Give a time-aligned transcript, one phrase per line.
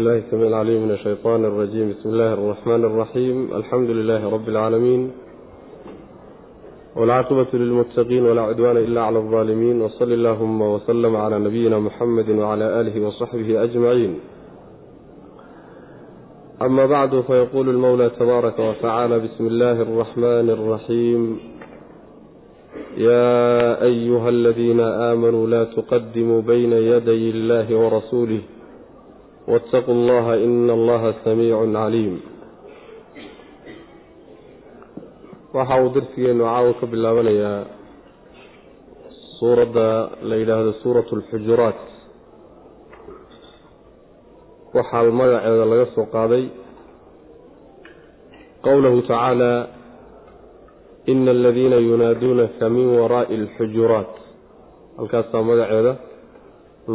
[0.00, 5.10] الله السميع العليم من الشيطان الرجيم بسم الله الرحمن الرحيم الحمد لله رب العالمين
[6.96, 13.06] والعاقبة للمتقين ولا عدوان إلا على الظالمين وصل اللهم وسلم على نبينا محمد وعلى آله
[13.06, 14.18] وصحبه أجمعين
[16.62, 21.38] أما بعد فيقول المولى تبارك وتعالى بسم الله الرحمن الرحيم
[22.96, 28.40] يا أيها الذين آمنوا لا تقدموا بين يدي الله ورسوله
[29.47, 32.15] واتقوا الله إن الله سميع عليم
[35.57, 37.61] waxa uu darsigeenu caawa ka bilaabanayaa
[39.39, 39.87] suuradda
[40.29, 41.79] la yidhaahdo suuratu alxujuraat
[44.77, 46.43] waxaa magaceeda laga soo qaaday
[48.65, 49.51] qowlahu tacaala
[51.11, 54.13] ina aladiina yunaaduunaka min waraa'i alxujuraat
[54.99, 55.93] halkaasaa magaceeda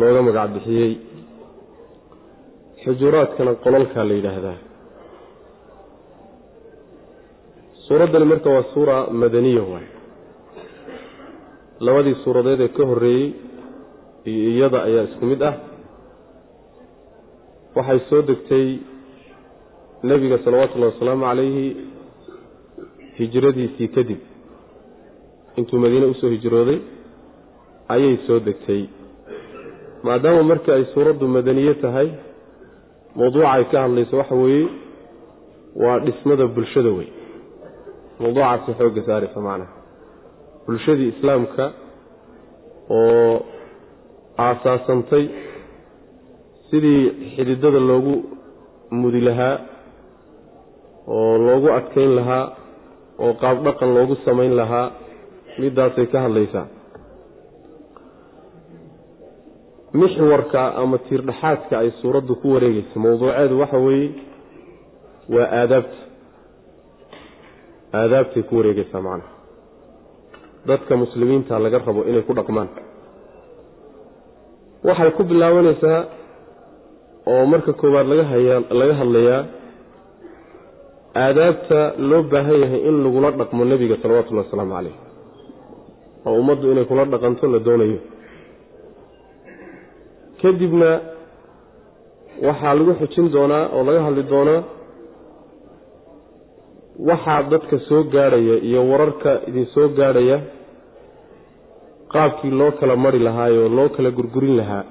[0.01, 0.93] looga magac bixiyey
[2.88, 4.58] xujuraadkana qololkaa la yidhaahdaa.
[7.88, 9.88] Suuraddani marka waa suura madaniya waay
[11.86, 13.28] labadii suuradeed ee ka horreeyey
[14.32, 15.54] iyo iyada ayaa isku mid ah.
[17.76, 18.68] Waxay soo degtay
[20.10, 21.66] nebiga salawaatullahi wasalaamu calayhi
[23.20, 24.22] hijradiisii kadib.
[25.58, 26.80] Intuu madiine u soo hijrooday
[27.94, 28.84] ayay soo degtay.
[30.04, 32.10] Maadaama markii ay suuraddu madaniye tahay
[33.18, 34.68] mawduuca ay ka hadlayso waxa weeye
[35.84, 37.08] waa dhismada bulshada wey
[38.22, 39.74] mawduucaasi xoogga saaraysa macnaha.
[40.66, 41.66] Bulshadii islaamka
[43.00, 43.34] oo
[44.46, 45.26] aasaasantay
[46.70, 47.04] sidii
[47.36, 48.16] xididada loogu
[49.00, 49.56] mudi lahaa
[51.16, 52.46] oo loogu adkayn lahaa
[53.24, 54.88] oo qaab dhaqan loogu samayn lahaa
[55.62, 56.66] middaasay ka hadlaysaa
[60.02, 64.10] mixwarka ama tiirdhexaadka ay suuraddu ku wareegaysa mawduuceedu waxa weeye
[65.36, 65.98] waa aadaabta.
[68.00, 69.32] Aadaabtay ku wareegaysaa macnaha.
[70.70, 72.70] Dadka muslimiinta laga rabo inay ku dhaqmaan.
[74.88, 76.00] Waxay ku bilaabanaysaa
[77.32, 79.42] oo marka koowaad laga hayaa laga hadlayaa
[81.26, 81.80] aadaabta
[82.10, 84.96] loo baahan yahay in lagula dhaqmo nebiga salawatullahi wasalaamu calayh
[86.28, 88.00] oo ummaddu inay kula dhaqanto la doonayo
[90.48, 90.90] kadibna
[92.48, 94.62] waxaa lagu xujin doonaa oo laga hadli doonaa
[97.10, 100.38] waxaa dadka soo gaadhaya iyo wararka idin soo gaadhaya
[102.14, 104.84] qaabkii loo kala mari lahaayoo loo kala gurgurin lahaa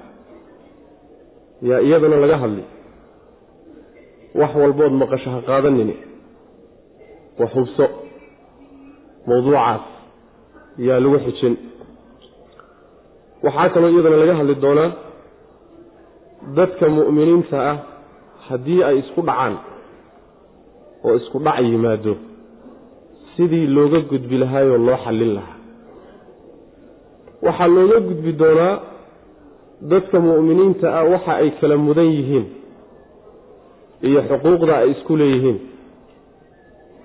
[1.69, 2.63] yaa iyadana laga hadli.
[4.39, 5.95] wax walbood maqasho ha qaadanini.
[7.39, 7.85] wax hubso.
[9.27, 9.83] mawduucaas
[10.87, 11.53] yaa lagu xujin.
[13.45, 15.06] waxaa kaloo iyadana laga hadli doonaa
[16.57, 17.77] dadka mu'miniinta ah
[18.47, 19.55] haddii ay isku dhacaan
[21.05, 22.13] oo isku dhac yimaado
[23.35, 25.57] sidii looga gudbi lahaayoo loo xallin lahaa.
[27.45, 28.75] Waxaa looga gudbi doonaa
[29.91, 32.45] dadka mu'miniinta ah waxa ay kala mudan yihiin
[34.07, 35.57] iyo xuquuqda ay isku leeyihiin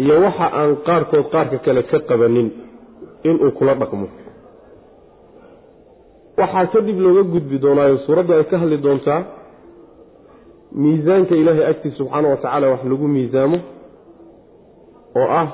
[0.02, 2.48] iyo waxa aan qaarkood qaarka kale ka qabanin
[3.28, 4.06] inuu kula dhaqmo
[6.40, 9.20] waxaa kadib looga gudbi doonaayo suuraddu ay ka hadli doontaa
[10.82, 13.58] miisaanka ilaahay agtiisa subxaana wa tacaala wax lagu miisaamo
[15.20, 15.48] oo ah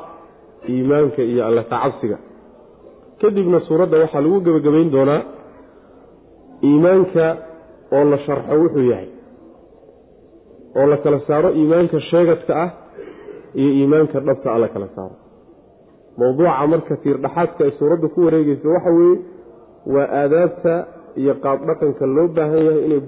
[0.72, 2.19] iimaanka iyo alla tacabsiga.
[3.21, 5.21] Kadibna suuradda waxaa lagu gebagabayn doonaa
[6.69, 7.25] iimaanka
[7.97, 9.09] oo la sharxo wuxuu yahay
[10.78, 12.71] oo la kala saaro iimaanka sheegadka ah
[13.60, 15.16] iyo iimaanka dhabta ah la kala saaro.
[16.19, 19.16] Mawduuca marka tiirdhaxaadka ay suuradda ku wareegeyso waxa weeye
[19.94, 20.72] waa aadaabta
[21.22, 23.00] iyo qaab dhaqanka loo baahan yahay inay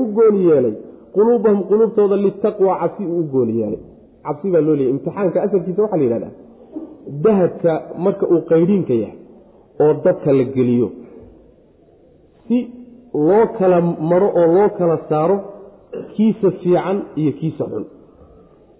[0.00, 0.74] u gooni yeelay
[1.14, 3.80] quluubahum quluubtooda litaqwa cabsi uu u gooni yeelay.
[4.26, 6.34] Cabsi baa loo leeyay imtixaanka asalkiisa waxaa la yidhahdaa
[7.24, 7.72] dahabka
[8.04, 9.16] marka uu qaydhiinka yahay
[9.84, 10.88] oo dadka la geliyo.
[12.46, 12.58] Si
[13.28, 13.78] loo kala
[14.10, 15.36] maro oo loo kala saaro
[16.14, 17.84] kiisa fiican iyo kiisa xun.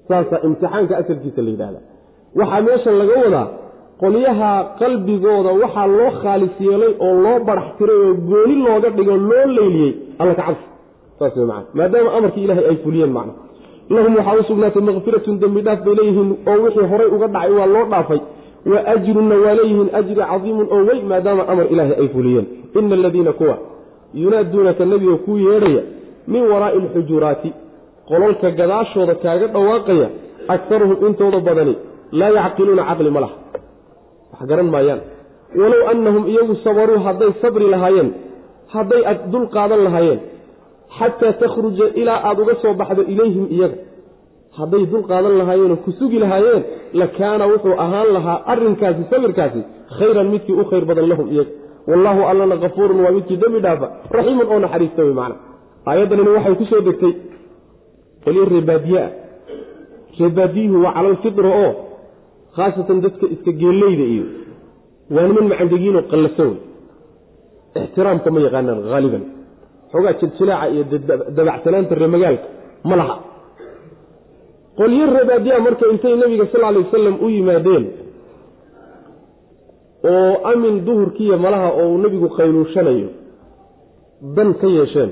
[0.09, 1.85] Saasaa imtixaanka asalkiisa la yidhahdaa.
[2.39, 3.47] Waxaa meesha laga wadaa
[4.03, 4.51] qolyaha
[4.81, 9.93] qalbigooda waxaa loo khaalis yeelay oo loo barax tiray oo gooni looga dhigo loo leyliyey
[10.21, 10.67] alla ka cabsi.
[11.19, 13.33] Saas wey macana maadaama amarkii ilaahay ay fuliyeen macna
[13.95, 17.67] lahum waxaa u sugnaatay makfiratun dembi dhaaf bay leeyihiin oo wixii horay uga dhacay waa
[17.75, 18.21] loo dhaafay.
[18.71, 22.47] Wa ajrunna waa leeyihiin ajri cadiimun oo wey maadaama amar ilaahay ay fuliyeen.
[22.79, 23.57] Ina aladiina kuwa
[24.15, 25.83] yunaaduunaka nebiga kuu yeedhaya
[26.33, 27.51] min waraa'i alxujuraati
[28.09, 30.09] qololka gadaashooda kaaga dhawaaqaya
[30.55, 31.75] akaruhum intooda badani
[32.19, 33.35] laa yacqiluuna caqli ma laha
[34.33, 35.01] wax garan maayaan.
[35.61, 38.09] Walow annahum iyagu sabaruu hadday sabri lahaayeen
[38.75, 39.03] hadday
[39.33, 40.21] dul qaadan lahaayeen
[40.99, 43.77] xataa takhruja ilaa aada uga soo baxdo ilayhim iyaga.
[44.59, 46.63] Hadday dul qaadan lahaayeenoo ku sugi lahaayeen
[47.01, 49.61] la kaana wuxuu ahaan lahaa arrinkaasi sabirkaasi
[49.99, 51.53] khayran midkii u khayr badan lahum iyaga.
[51.91, 53.87] Wallaahu allana kafuurun waa midkii dembi dhaafa
[54.17, 55.37] raxiimun oo naxariista wey macna.
[55.91, 57.13] Aayaddanini waxay ku soo degtay
[58.25, 59.09] qolyo reebaadiyeah
[60.21, 61.71] reebaadiyuhu waa calalfitra oo
[62.59, 64.25] khaasatan dadka iska geelleyda iyo
[65.15, 66.57] waa niman macandegiinoo qallaso wey
[67.85, 69.25] ixtiraamka ma yaqaanaan haaliban
[69.93, 70.83] xoogaa jiljilaaca iyo
[71.39, 72.47] dabacsanaanta reemagaalka
[72.91, 73.17] ma laha
[74.79, 77.85] qolyo reebaadiyaa marka intay nebiga sal alay wasalam u yimaadeen
[80.13, 83.09] oo amin duhurkiiyo malaha oo uu nebigu qayluushanayo
[84.37, 85.11] dan ka yeesheen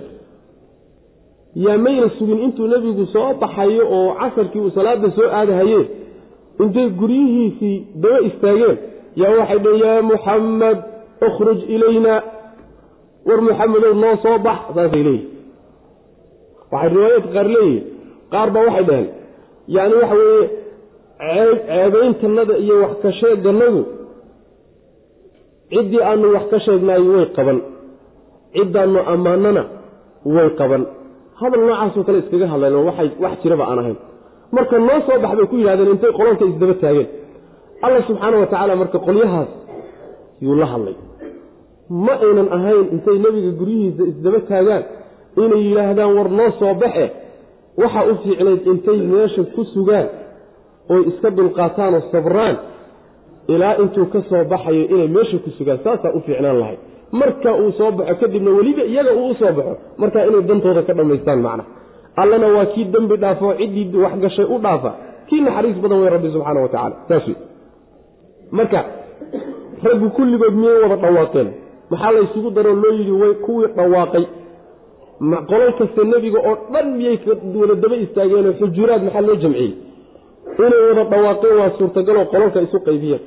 [1.64, 5.80] yaa mayna sugin intuu nebigu soo baxayo oo casarkii uu salaada soo aadahaye
[6.62, 8.76] intay guryihiisii daba istaageen.
[9.20, 10.78] Yaa waxay dheheen yaa muxamed
[11.26, 12.14] ukhruj ilayna.
[13.28, 15.24] War muxamedow noo soo bax saasay leeyihiin
[16.72, 17.84] waxay riwaayaadka qaar leeyihiin
[18.32, 19.08] qaar baa waxay dhaheen
[19.74, 20.44] yacni waxa weeye
[21.20, 23.80] ceeb ceebeyntannada iyo wax ka sheegannadu
[25.72, 27.58] ciddii aanu wax ka sheegnaayo way qaban.
[28.56, 29.62] Ciddaannu ammaanana
[30.34, 30.82] way qaban.
[31.40, 33.98] Hadal noocaasoo kale iskaga hadleen waxay wax jiraba aan ahayn
[34.52, 37.08] marka noo soo bax bay ku yidhahdeen intay qolonka isdaba taageen.
[37.84, 39.50] Alla subxaana wa tacaala marka qolyahaas
[40.44, 40.94] yuu la hadlay.
[42.04, 44.82] Ma aynan ahayn intay nebiga guryihiisa isdaba taagaan
[45.44, 47.06] inay yidhaahdaan war noo soo baxe
[47.82, 50.08] waxa u fiicnayd intay meesha ku sugaan
[50.92, 52.56] oy iska dulqaataan oo sabraan
[53.54, 56.76] ilaa intuu ka soo baxayo inay meesha ku sugaan saasaa u fiicnaan lahay
[57.20, 60.92] marka uu soo baxo kadibna weliba iyaga uu u soo baxo markaa inay dantooda ka
[60.98, 61.64] dhammaystaan macna
[62.22, 64.90] allana waa kii dembi dhaafo ciddii wax gashay u dhaafa.
[65.28, 67.36] Kii naxariis badan wey rabbi subxaana wa tacala saas wey
[68.58, 68.80] marka
[69.84, 71.48] raggu kulligood miyay wada dhawaaqeen?
[71.90, 74.24] Maxaa la ysugu daroo loo yidhi way kuwii dhawaaqay.
[75.50, 77.18] Qolol kasta nebiga oo dhan miyay
[77.60, 79.72] wada daba istaageenoo xujuraad maxaa loo jamciyey?
[80.58, 83.22] Inay wada dhawaaqeen waa suurtagaloo qololka isu qaybiyeen.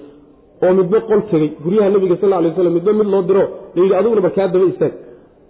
[0.64, 1.52] Oo midba qol tegey.
[1.64, 3.44] Guryaha nebiga sal ly waslam midba mid loo diro.
[3.76, 4.94] Layidhi adugunaba kaa daba istaag.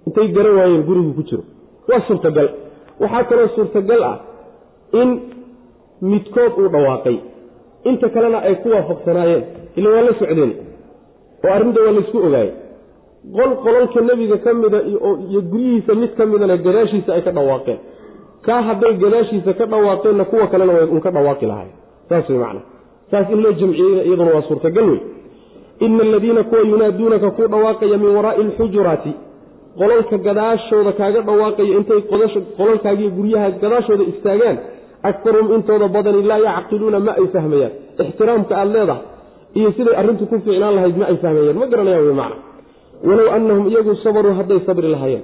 [0.08, 1.44] Intay garan waayeen guriguu ku jiro.
[1.90, 2.48] Waa suurtagal
[3.02, 4.18] waxaa kaloo suurtagal ah
[5.02, 5.10] in
[6.12, 7.18] midkood uu dhawaaqay.
[7.90, 9.44] Inta kalena ay ku waafaqsanaayeen.
[9.78, 10.52] Ila waa la socdeen.
[11.46, 12.52] Oo arrinta waa laysku ogaayey.
[13.38, 14.80] Qol qololka nebiga ka mida
[15.30, 17.80] iyo guryihiisa mid ka midana gadaashiisa ay ka dhawaaqeen.
[18.46, 21.70] Kaa hadday gadaashiisa ka dhawaaqeenna kuwa kalena way un ka dhawaaqi lahay
[22.10, 22.62] saas wey macna.
[23.12, 25.00] Saas in loo jamciyeyna iyaduna waa suurtagal wey
[25.86, 29.12] ina aladiina kuwa yunaaduunaka ku dhawaaqaya min waraa'i alxujuraati
[29.78, 32.02] qololka gadaashooda kaaga dhawaaqaya intay
[32.60, 34.58] qololkaagiiyo guryaha gadaashooda istaagaan
[35.10, 37.72] akarum intooda badani laa yacqiluuna ma ay fahmayaan.
[38.04, 39.04] Ixtiraamka aada leedahay
[39.60, 41.58] iyo siday arrintu ku fiicnaan lahayd ma ay fahmayaan.
[41.62, 42.38] Ma garanayaan wey macna.
[43.08, 45.24] Walow annahum iyagu sabaruu hadday sabri lahaayeen.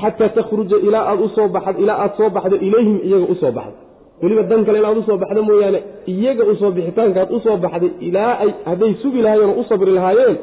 [0.00, 3.52] Xataa takhruja ilaa aad u soo baxad ilaa aad soo baxdo ilayhim iyaga u soo
[3.58, 3.76] baxdo.
[4.22, 5.80] Weliba dan kale inaad u soo baxdo mooyaane
[6.14, 9.90] iyaga u soo bixitaankaad u soo baxday ilaa ay hadday sugi lahaayeen oo u sabri
[9.98, 10.36] lahaayeen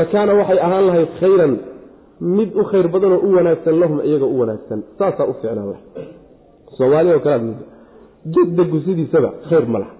[0.00, 1.52] lakaana waxay ahaan lahayd khayran
[2.36, 4.78] mid u khayr badanoo u wanaagsan lahum iyaga u wanaagsan.
[4.98, 5.82] Saasaa u ficnaan laha
[6.76, 7.56] soomaalioo kalead
[8.34, 9.94] jaddagu sidiisaba khayr ma laha.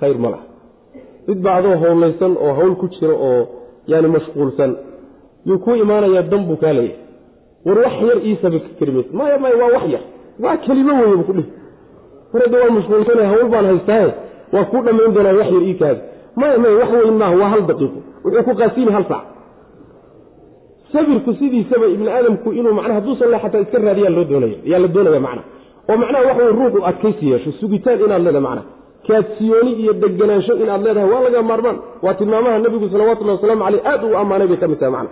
[0.00, 0.44] Khayr ma laha.
[1.28, 3.40] Midbaa adoo howlaysan oo hawl ku jiro oo
[3.90, 4.70] yaani mashquulsan.
[5.48, 6.96] Yuu kuu imaanayaa dan buu kaa leeyahay.
[7.66, 10.02] War wax yar iisaba ka kelimays maya maya waa wax yar.
[10.42, 11.50] Waa kelimo weeye bu kudhihi
[12.32, 14.10] war hadda waa mashquulsane hawl baan haystaaye.
[14.54, 16.00] Waa kuu dhammayn doonaa wax yar ii kaadi.
[16.40, 17.34] Maya maya wax weyn maaha.
[17.40, 17.98] Waa hal daqiiqo.
[18.24, 19.24] Wuxuu ku qaasiimi hal saac
[20.92, 24.88] sabirku sidiisaba ibni aadamku inuu macnaha hadduusan le xataa iska raadiyaa loo doonaya yaa la
[24.96, 25.42] doonaya macna
[25.90, 28.62] oo macnaha wax wey ruuxu adkaysi yeesho sugitaan inaad leedahay macna
[29.08, 31.76] kaadsiyooni iyo deganaansho inaad leedahay waa laga maarmaan.
[32.04, 35.10] Waa tilmaamaha nebigu salawatullahi wasalaamu caleyh aad uu ammaanay bay ka mid tahay macna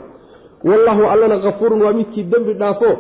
[0.71, 2.91] wallaahu allana kafuurun waa midkii dembi dhaafo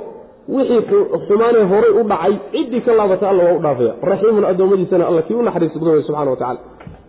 [0.49, 0.81] wixii
[1.29, 3.93] xumaanee horay u dhacay ciddii ka laabata alla waa u dhaafaya.
[4.11, 6.59] Raxiimun addoommadiisana alla kii u naxariis badan wey subxana wa tacala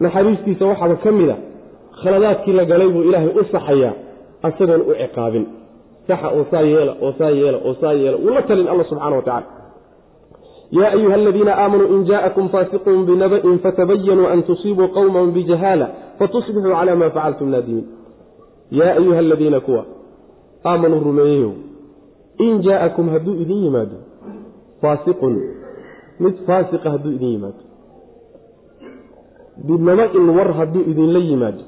[0.06, 1.36] naxariistiisa waxaaba ka mid a
[2.04, 3.94] khaladaadkii la galay buu ilaahay u saxayaa
[4.48, 5.46] asagoon u ciqaabin.
[6.08, 8.18] Saxa oo saa yeela oo saa yeela oo saa yeela.
[8.24, 9.48] Wuu la talin alla subxana wa tacala
[10.77, 15.88] yaa ayuha aladiina aamanuu in jaa'akum faasiqun binaba'in fatabayanuu an tusiibuu qowman bijahaala
[16.20, 17.86] fatusbixuu cala maa facaltum naadimiin
[18.80, 19.84] yaa ayuha aladiina kuwa
[20.72, 21.54] aamanuu rumeeyeyow
[22.46, 23.98] in jaa'akum hadduu idin yimaado
[24.82, 25.36] faasiqun
[26.24, 27.62] mid faasiqa hadduu idin yimaado.
[29.68, 31.63] Binaba'in war hadduu idinla yimaado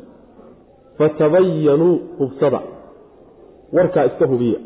[1.00, 2.60] fatabayanuu hubsada.
[3.74, 4.60] Warkaa iska hubiya.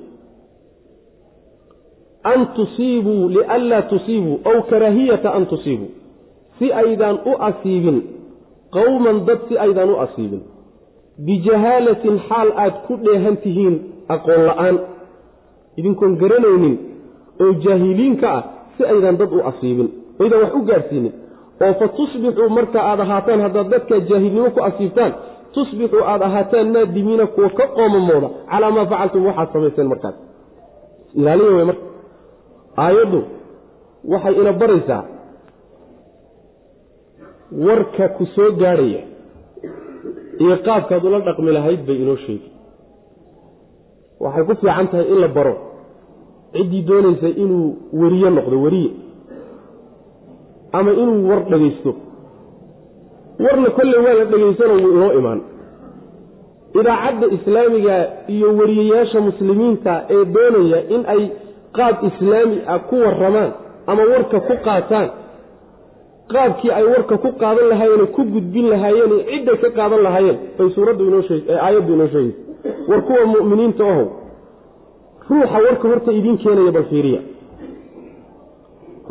[2.24, 5.92] An tusiibuu lianlaa tusiibuu ow karaahiyata an tusiibuu
[6.60, 7.98] si aydaan u asiibin
[8.76, 10.42] qowman dad si aydaan u asiibin.
[11.26, 13.76] Bijahaalatin xaal aad ku dheehan tihiin
[14.16, 14.80] aqoon la'aan.
[15.78, 16.76] Idinkoon garanaynin
[17.44, 18.44] oo jaahiliinka ah
[18.78, 19.88] si aydan dad u asiibin.
[20.22, 21.14] Aydan wax u gaadhsiinin
[21.64, 25.14] oo fa tusbixuu marka aad ahaataan haddaad dadka jaahilnimo ku asiibtaan
[25.54, 30.16] tusbixuu aad ahaataan naadimiina kuwa ka qoomamooda calaa maa facaltum waxaad samayseen markaas.
[31.20, 31.86] Ilaaliya wey marka.
[32.86, 33.20] Aayaddu
[34.12, 35.02] waxay ina baraysaa
[37.66, 39.02] warka ku soo gaadhaya
[40.44, 42.50] iyo qaabkaad ula dhaqmi lahayd bay inoo sheegi
[44.24, 45.56] waxay ku fiican tahay in la baro.
[46.54, 47.68] Ciddii doonaysa inuu
[48.02, 48.92] weriye noqdo weriye
[50.78, 51.92] ama inuu war dhegaysto
[53.40, 55.42] warna kolley waa la dhegaysanoo wuu inoo imaan.
[56.80, 57.96] Idaacadda islaamiga
[58.28, 61.22] iyo weriyayaasha muslimiinta ee doonaya in ay
[61.78, 63.52] qaab islaami ah ku warramaan
[63.88, 65.10] ama warka ku qaataan
[66.34, 71.08] qaabkii ay warka ku qaadan lahaayeen ku gudbin lahaayeen cidday ka qaadan lahaayeen bay suuraddu
[71.10, 72.40] inoo sheeg ee aayaddu inoo sheegaysa.
[72.90, 74.08] War kuwa mu'miniinta ohow
[75.30, 77.22] ruuxa warka horta idiin keenaya bal fiiriya.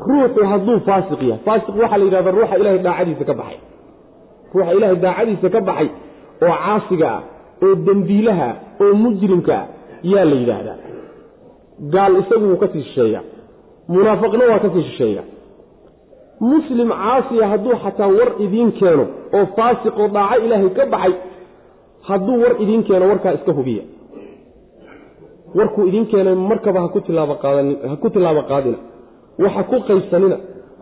[0.09, 3.59] Ruuxu hadduu faasiq yahay faasiq waxaa la yidhahda ruuxa ilahay daacadiisa ka baxay
[4.55, 5.89] ruuxa ilaahay daacadiisa ka baxay
[6.47, 7.23] oo caasiga ah
[7.65, 9.67] oo dembiilaha ah oo mujrimka ah
[10.13, 10.77] yaa la yidhaahdaa.
[11.95, 13.21] Gaal isagu wuu ka sii shisheeya.
[13.93, 15.23] Munaafiqna waa ka sii shisheeya.
[16.51, 19.05] Muslim caasiya hadduu xataa war idiin keeno
[19.37, 21.15] oo faasiq oo daaco ilaahay ka baxay
[22.09, 23.85] hadduu war idiin keeno warkaa iska hubiya.
[25.59, 27.01] Warkuu idiin keenay markaba ha ku
[28.15, 28.79] tilaabo qaadina.
[29.45, 30.37] Waxa ku qaybsanina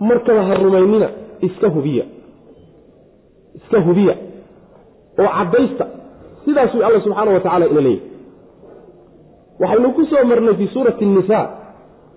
[0.08, 1.08] markaba ha rumaynina
[1.46, 2.04] iska hubiya
[3.58, 4.14] iska hubiya
[5.22, 5.84] oo caddaysta
[6.44, 8.00] sidaasuu alla subxaana wa tacala ina leeyahy
[9.60, 11.44] waxaynu ku soo marnay fii suurati annisaa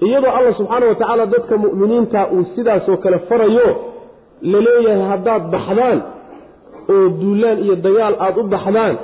[0.08, 3.68] iyadoo alla subxaana wa tacaala dadka mu'miniinta uu sidaasoo kale farayo
[4.52, 6.00] la leeyahay haddaad baxdaan
[6.94, 8.96] oo duulaan iyo dagaal aada u baxdaan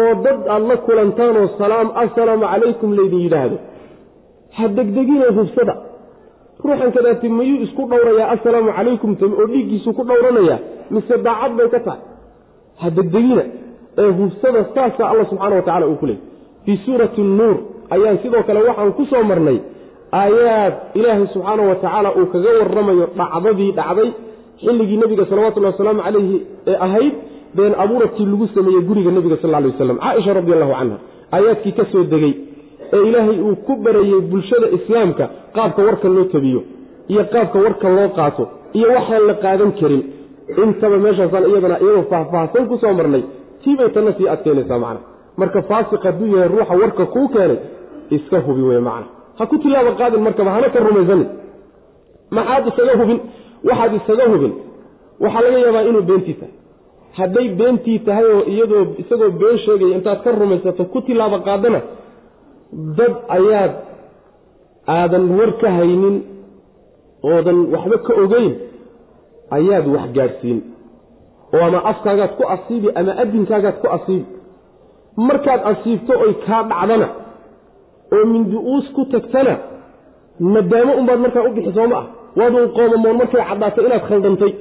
[0.00, 3.56] oo dad aada la kulantaanoo salaam assalaamu calaykum laydin yidhaahdo.
[4.56, 5.74] Ha degdeginoo hubsada
[6.64, 10.58] ruuxan kadaati mayuu isku dhowrayaa assalaamu calaykum oo dhiiggiisu ku dhowranayaa
[10.94, 12.00] mise daacad bay ka tahay.
[12.80, 13.44] Ha degdegina
[14.02, 16.22] ee hubsada saasaa alla subxaana wa tacala uu ku leeyay
[16.64, 17.56] fii suurati nuur
[17.94, 19.58] ayaan sidoo kale waxaan ku soo marnay
[20.20, 24.10] aayaad ilaahay subxaana wa tacaala uu kaga warramayo dhacdadii dhacday
[24.64, 26.38] xilligii nebiga salawatullahi wasalaamu calayhi
[26.70, 27.14] ee ahayd
[27.58, 30.96] been abuuradkii lagu sameeyey guriga nebiga sal ly waslam caaisha radi allahu canha.
[31.36, 32.32] Aayaadkii ka soo degey
[32.96, 35.24] ee ilaahay uu ku barayey bulshada islaamka
[35.56, 36.60] qaabka warka loo tabiyo
[37.12, 38.44] iyo qaabka warka loo qaato
[38.78, 40.02] iyo waxaan la qaadan karin.
[40.64, 43.22] Intaba meeshaasaan iyadana iyadoo faahfaahsan ku soo marnay
[43.62, 45.00] tiibay tanna sii adkeynaysaa macna.
[45.40, 47.58] Marka faasiq hadduu yahay ruuxa warka kuu keenay
[48.16, 49.06] iska hubi wey macna.
[49.38, 51.28] Ha ku tilaaba qaadin markaba hana ka rumaysanin.
[52.36, 53.18] Maxaad isaga hubin?
[53.68, 54.52] Waxaad isaga hubin.
[55.22, 56.54] Waxaa laga yaabaa inuu beentii tahay.
[57.18, 61.80] Hadday beentii tahay oo iyadoo isagoo been sheegaya intaad ka rumaysato ku tilaaba qaadana
[62.72, 63.72] dad ayaad
[64.86, 66.16] aadan war ka haynin
[67.22, 68.52] oodan waxba ka ogeyn
[69.56, 70.60] ayaad wax gaadhsiin.
[71.54, 74.26] Oo ama afkaagaad ku asiibi ama adinkaagaad ku asiibi
[75.28, 77.08] markaad asiibto oy kaa dhacdana
[78.14, 79.54] oo mindi-uus ku tagtana
[80.54, 82.06] nadaamo unbaad markaa u bixi sooma ah.
[82.38, 84.52] Waadun qoomamoon markay caddaatay inaad khaldantay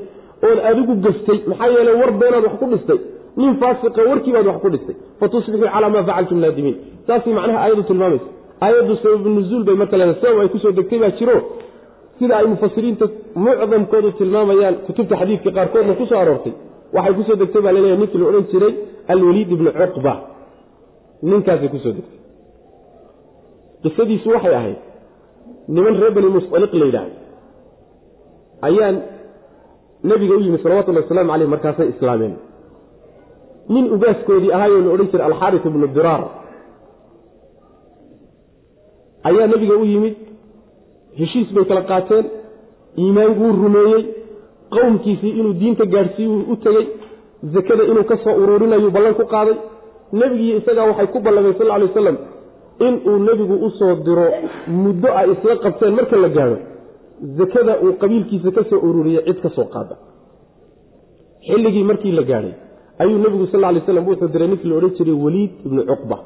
[0.48, 3.00] ood adigu gastay maxaa yeeley war beenaad wax ku dhistay.
[3.40, 4.96] Nin faasiqa warkiibaad wax ku dhistay.
[5.20, 6.78] Fatusbixuu calaa maa facaltum naadimiin
[7.10, 8.28] saasay macnaha aayaddu tilmaamaysa.
[8.66, 11.38] Aayaddu sababu nuzuul bay marka leedahay sabab ay ku soo degtay baa jiro.
[12.20, 13.06] Sida ay mufasiriinta
[13.46, 16.54] mucdamkoodu tilmaamayaan kutubta xadiidka qaarkoodna ku soo aroortay.
[16.96, 18.74] Waxay ku soo degtay baa la leeyahay ninkii la odhan jiray
[19.14, 20.14] alwaliid ibnu cuqba
[21.30, 22.18] ninkaasay ku soo degtay.
[23.84, 24.80] Qisadiisu waxay ahayd
[25.76, 27.16] niman reer bani musaliq la yidhaahdo.
[28.68, 28.92] Ayaa
[30.10, 32.34] nebiga u yimi salawatullahi wasalaamu caleyh markaasay islaameen.
[33.74, 36.22] Nin ugaaskoodii ahaayoo la odhan jiray alxaaris ibnu diraar
[39.28, 40.16] ayaa nebiga u yimid.
[41.20, 42.26] Heshiis bay kala qaateen.
[43.02, 44.04] Iimaankuu rumeeyey.
[44.76, 46.86] Qowmkiisii inuu diinta gaadhsiiyuu u tegey
[47.54, 49.58] zakada inuu ka soo uruurinayuu ballan ku qaaday.
[50.20, 52.18] Nebigii isagaa waxay ku ballameen sal alay wasalam
[52.88, 54.26] inuu nebigu u soo diro
[54.84, 56.58] muddo ay isla qabteen marka la gaadho.
[57.38, 59.96] Zakada uu qabiilkiisa ka soo ururiyey cid ka soo qaada.
[61.48, 62.54] Xilligii markii la gaadhay
[63.02, 66.18] ayuu nebigu sal lay slam wuxuu diray ninkii la odhan jiray weliid ibnu cuqba.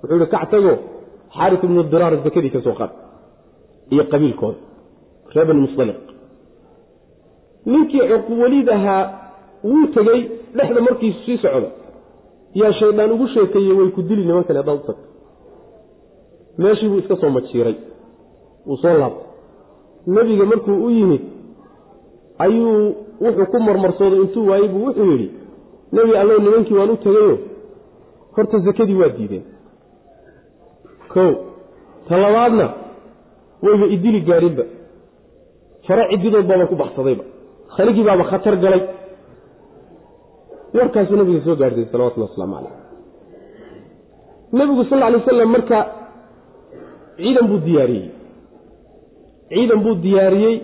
[0.00, 0.72] Wuxuu ihi kac tago
[1.36, 2.92] xaaris ibnu diraar zakadii ka soo qaad
[3.92, 4.58] iyo qabiilkooda
[5.34, 5.98] reer bani musaliq
[7.72, 8.02] ninkii
[8.42, 9.02] weliid ahaa
[9.70, 10.20] wuu tegey
[10.56, 11.68] dhexda markiisu sii socda
[12.60, 15.06] yaa shaydaan ugu sheekeeyey way ku dili nimankani haddaad u tagto
[16.58, 17.76] meeshii buu iska soo majiiray
[18.66, 19.26] wuu soo laabtay.
[20.06, 21.22] Nebiga markuu u yimid
[22.38, 25.30] ayuu wuxuu ku marmarsooday intuu waayey buu wuxuu yidhi
[25.92, 27.38] nebi allow nimankii waan u tegayo
[28.36, 29.44] horta sakadii waa diideen
[31.14, 31.30] kow
[32.08, 32.66] ta labaadna
[33.64, 34.64] wayba idili gaadhinba.
[35.86, 37.24] Fare cididood baaba ku baxsadayba.
[37.76, 38.82] Khaligii baaba khatar galay.
[40.74, 42.74] Warkaasuu nabiga soo gaadhsay salawatullah waslamu caleyh
[44.56, 45.78] nebigu sal alay wasalam marka
[47.16, 48.10] ciidan buu diyaariyey.
[49.50, 50.56] Ciidan buu diyaariyey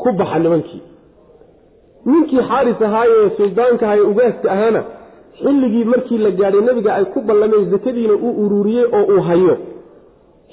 [0.00, 0.82] ku baxa nimankii.
[2.06, 4.80] Ninkii xaaris ahaayee suldaanka ahaye ugaaska ahaana
[5.38, 9.54] xilligii markii la gaadhay nebiga ay ku ballameen sakadiina uu ururiyey oo uu hayo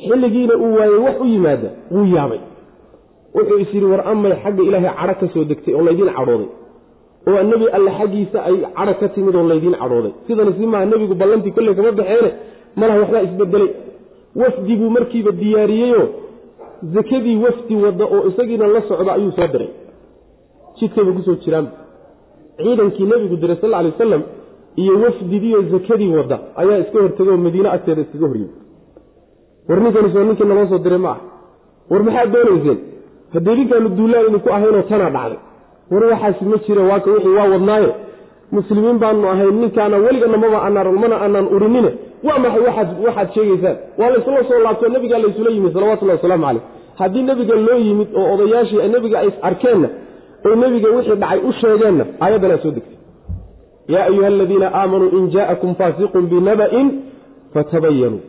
[0.08, 2.40] xilligiina uu waayey wax u yimaada wuu yaabay.
[3.36, 6.50] Wuxuu is yidhi war amay xagga ilaahay cadho ka soo degtay oo laydiin cadhooday.
[7.28, 10.14] Oo nebi alle xaggiisa ay cadho ka timid oo laydiin cadhooday.
[10.28, 12.30] Sidana si maaha nebigu ballantii kolley kama baxeene
[12.80, 13.70] malaha waxbaa isbedelay.
[14.42, 16.08] Wafdi buu markiiba diyaariyeyoo
[16.96, 19.70] sakadii wafdi wadda oo isagiina la socda ayuu soo diray.
[20.80, 21.72] Jidkayba ku soo jiraanba
[22.58, 24.22] ciidankii nebigu diray sal alay wasalam
[24.82, 28.50] iyo wafdigiiyo sakadii wadda ayaa iska hortegay oo madiine agteeda iskaga horyey
[29.70, 31.20] war ninkanis waa ninkii naloo soo diray ma ah
[31.92, 32.80] war maxaad doonayseen?
[33.34, 35.40] Haddee idinkaanu duulaan idinku ahaynoo tanaa dhacday.
[35.92, 37.90] War waxaasi ma jira waaka wixii waa wadnaaye.
[38.56, 41.92] Muslimiin baanu ahayn ninkaana weligana maba anaan mana aanaan urinine.
[42.28, 43.78] Waa maxay waxaad sheegaysaan?
[44.00, 46.64] Waa laysla soo laabtoo nabigaa laysula yimid salawatullahi wasalaamu caleyh
[47.00, 49.90] haddii nebiga loo yimid oo odayaashii nebiga ay arkeenna
[50.48, 52.97] oo nebiga wixii dhacay u sheegeenna aayaddanaa soo degtay
[53.94, 56.88] yaa ayuha aladiina aamanuu in jaa'akum faasiqun binaba'in
[57.54, 58.22] fatabayanuu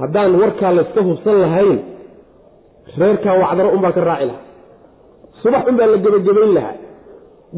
[0.00, 1.78] haddaan warkaa layska hubsan lahayn
[3.00, 4.44] reerkaa wacdaro unbaa ka raaci lahaa
[5.42, 6.76] subax unbaa la gebagabayn lahaa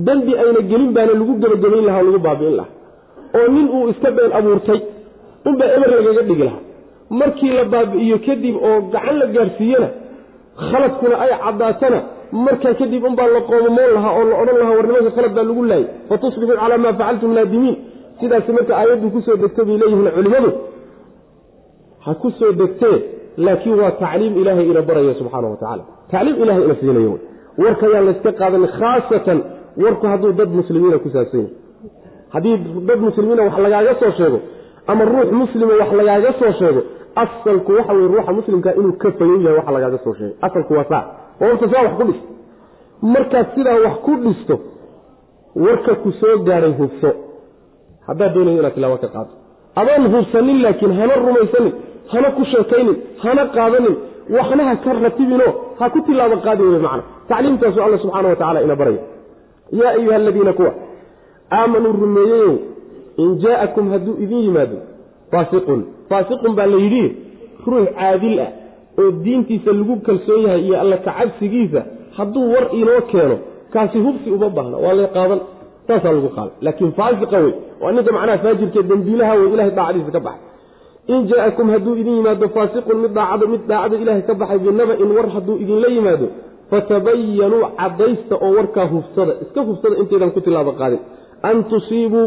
[0.07, 2.75] dembi ayna gelin baana lagu gebagabayn lahaa o lagu baabi'in lahaa
[3.39, 4.81] oo nin uu iska been abuurtay
[5.49, 6.63] unbaa eber lagaga dhigi lahaa
[7.21, 9.89] markii la baabi'iyo kadib oo gacan la gaadhsiiyena
[10.69, 11.99] khaladkuna ay caddaatana
[12.47, 15.63] markaa kadib unbaa la qoomamoon lahaa oo la odhan lahaa war nimanka khalad baa lagu
[15.71, 15.87] laayay.
[16.09, 17.77] Fatusbixuu calaa maa facaltum naadimiin
[18.21, 20.51] sidaasi marka aayaddu ku soo degtay bay leeyihiin culimmadu
[22.05, 22.97] ha ku soo degtee
[23.47, 27.13] laakiin waa tacliim ilaahay ina baraya subxaana wa tacala tacliim ilahay ina siinayo
[27.65, 29.39] warka yaan layska qaadan khaasatan
[29.85, 31.55] warku hadduu dad muslimiina ku saabsan yahay.
[32.35, 32.57] Haddii
[32.89, 34.39] dad muslimiina wax lagaaga soo sheego
[34.91, 36.81] ama ruux muslima wax lagaaga soo sheego
[37.23, 40.35] asalku waxa weye ruuxa muslimka inuu ka fayow yahay wax lagaaga soo sheegay.
[40.47, 41.03] Asalku waa saa
[41.43, 42.21] horta saa wax ku dhis
[43.15, 44.55] markaad sidaa wax ku dhisto
[45.65, 47.11] warka ku soo gaadhay hubso.
[48.09, 49.33] Haddaad doonayo inaad tilaabo ka qaado
[49.81, 51.73] adoon hubsanin laakiin hana rumaysanin
[52.13, 53.95] hana ku sheekaynin hana qaadanin
[54.37, 57.03] waxna ha ka ratibinoo ha ku tilaabo qaadi wey macna.
[57.29, 59.03] Tacliimtaasu alla subxaana wa tacala ina baraya.
[59.81, 60.73] Yaa ayuha aladiina kuwa
[61.59, 62.55] aamanuu rumeeyeyow
[63.23, 64.77] in jaa'akum hadduu idin yimaado
[65.33, 67.05] faasiqun faasiqun baa la yidhi
[67.67, 68.51] ruux caadil ah
[69.01, 71.81] oo diintiisa lagu kalsoon yahay iyo alla kacabsigiisa
[72.17, 73.37] hadduu war inoo keeno
[73.75, 74.77] kaasi hubsi uma baahna.
[74.85, 75.41] Waa lay qaadan.
[75.87, 80.21] Saasaa lagu qaada laakiin faasiqa wey waa ninka macnaha faajirkee dembiilaha wey ilahay daacadiisa ka
[80.27, 80.49] baxay.
[81.13, 85.27] In jaa'akum hadduu idin yimaado faasiqun mid daacada mid daacada ilaahay ka baxay binaba-in war
[85.35, 86.27] hadduu idinla yimaado
[86.71, 89.33] fatabayanuu caddaysta oo warkaa hubsada.
[89.45, 91.01] Iska hubsada intaydan ku tilaabo qaadin.
[91.49, 92.27] An tusiibuu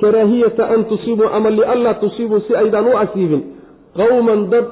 [0.00, 3.42] karaahiyata an tusiibuu ama lianlaa tusiibuu si aydaan u asiibin
[3.98, 4.66] qowman dad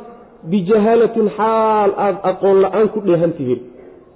[0.51, 3.61] bijahaalatin xaal aad aqoon la'aan ku dheehan tihiin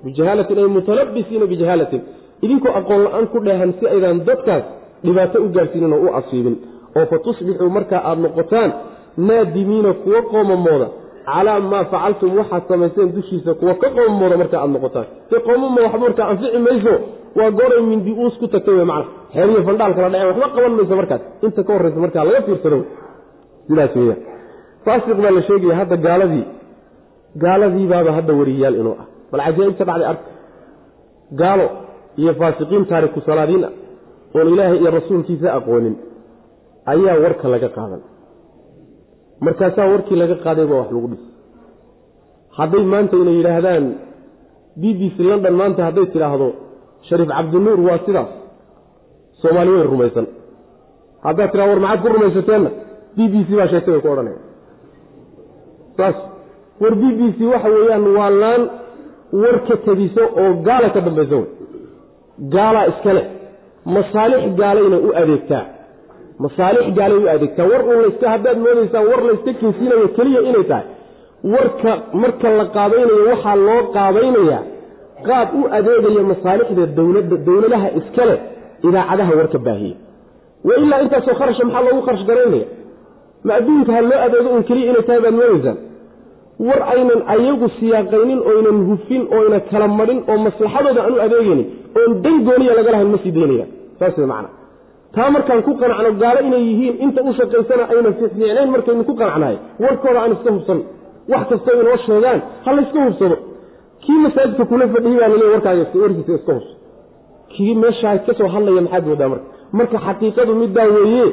[0.05, 2.01] bijahaalatin ay mutalabisiina bijahaalatin.
[2.45, 4.65] Idinkoo aqoon la'aan ku dheehan si aydaan dadkaas
[5.05, 6.57] dhibaato u gaarsiinin oo u asiibin
[6.99, 8.71] oo fa tusbixuu markaa aada noqotaan
[9.29, 10.89] naadimiina kuwa qoomamooda.
[11.27, 15.07] Calaa maa facaltum waxaad samayseen dushiisa kuwa ka qoomamooda markaa aada noqotaan.
[15.31, 16.95] Se qoomama waxba markaa anfici mayso.
[17.39, 19.07] Waa gooray mindi uus ku tagtay wey macna.
[19.35, 21.23] Xeeriyo fandhaal kala dhaceen waxba qaban mayso markaas.
[21.47, 22.79] Inta ka horraysa markaa laga fiirsado.
[23.69, 24.36] Sidaas weeyaan
[24.87, 26.45] faasiq baa la sheegaya hadda gaaladii
[27.45, 29.07] gaaladiibaaba hadda wariyayaal inuu ah.
[29.31, 30.29] Bal cajaa'ibta dhacday arka
[31.41, 31.67] gaalo
[32.21, 33.73] iyo faasiqiin taariku salaadiin ah
[34.37, 35.95] oon ilaahay iyo rasuulkiisa aqoonin
[36.93, 38.03] ayaa warka laga qaadan.
[39.45, 41.25] Markaasaa warkii laga qaaday baa wax lagu dhis.
[42.59, 43.85] Hadday maanta inay yidhaahdaan
[44.81, 46.49] b b c london maanta hadday tidhaahdo
[47.09, 48.31] shariif cabdinuur waa sidaas
[49.41, 50.27] soomaali way rumaysan.
[51.27, 52.71] Haddaad tidhahdo war maxaad ku rumaysateenna?
[53.17, 54.46] B b c baa sheegtay bay ku odhanaya
[55.99, 56.17] saas
[56.83, 58.63] war b b c waxa weeyaan waa laan
[59.43, 61.47] warka tadiso oo gaala ka dambaysa wey
[62.55, 63.23] gaalaa iskale.
[63.95, 65.65] Masaalix gaalayna u adeegtaa.
[66.45, 67.67] Masaalix gaalay u adeegtaa.
[67.73, 70.87] War un layska haddaad moodaysaan war layska kinsiinayo keliya inay tahay.
[71.55, 71.91] Warka
[72.23, 74.63] marka la qaabaynayo waxaa loo qaabaynayaa
[75.29, 78.35] qaab u adeegaya masaalixda dowladda dowladaha iskale
[78.89, 79.97] idaacadaha warka baahiya.
[80.67, 82.67] Wa ilaa intaasoo kharasha maxaa loogu kharash garaynaya
[83.47, 85.79] ma adduunka ha loo adeego un keliya inay tahay baad moodaysaan
[86.67, 91.67] war aynan ayagu siyaaqaynin oynan hufin oyna kala marin oo maslaxadooda aan u adeegaynin
[92.01, 94.49] oon dan gooniya laga lahayn ma sii daynayaan saas wey macana
[95.17, 99.57] taa markaan ku qanacno gaalo inay yihiin inta u shaqaysana ayna fiicnayn markaynu ku qanacnahay
[99.85, 100.81] warkooda aan iska hubsan.
[101.33, 103.37] Wax kastoo inoo sheegaan ha layska hubsado.
[104.03, 106.73] Kii masaajidka kula fadhiyi baa laleey warkaaga warkiisa iska hubso.
[107.53, 109.47] Kii meeshaa ka hadlaya maxaad moodaa marka?
[109.79, 111.27] Marka xaqiiqadu middaa weeye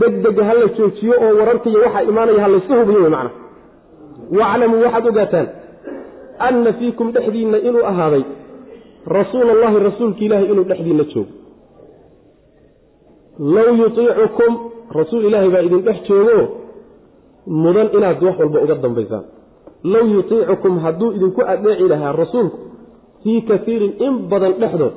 [0.00, 3.30] degdega ha la joojiyo oo wararkaiyo waxaa imaanaya ha layska hubiyo macna.
[4.38, 5.46] Waclamuu waxaad ogaataan
[6.48, 8.24] anna fiikum dhexdiinna inuu ahaaday
[9.18, 11.32] rasuul allahi rasuulka ilaahi inuu dhexdiinna joogo.
[13.54, 14.52] Low yutiicukum
[14.98, 16.38] rasuul ilaahi baa idin dhex joogo
[17.62, 19.24] mudan inaad wax walba uga dambaysaan.
[19.92, 22.58] Low yutiicukum hadduu idinku adeeci lahaa rasuulku
[23.22, 24.96] fii kaiirin in badan dhexdood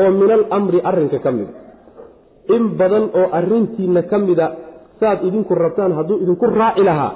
[0.00, 1.52] oo min alamri arrinka ka mida
[2.54, 4.46] in badan oo arrintiinna ka mida
[5.00, 7.12] saad idinku rabtaan hadduu idinku raaci lahaa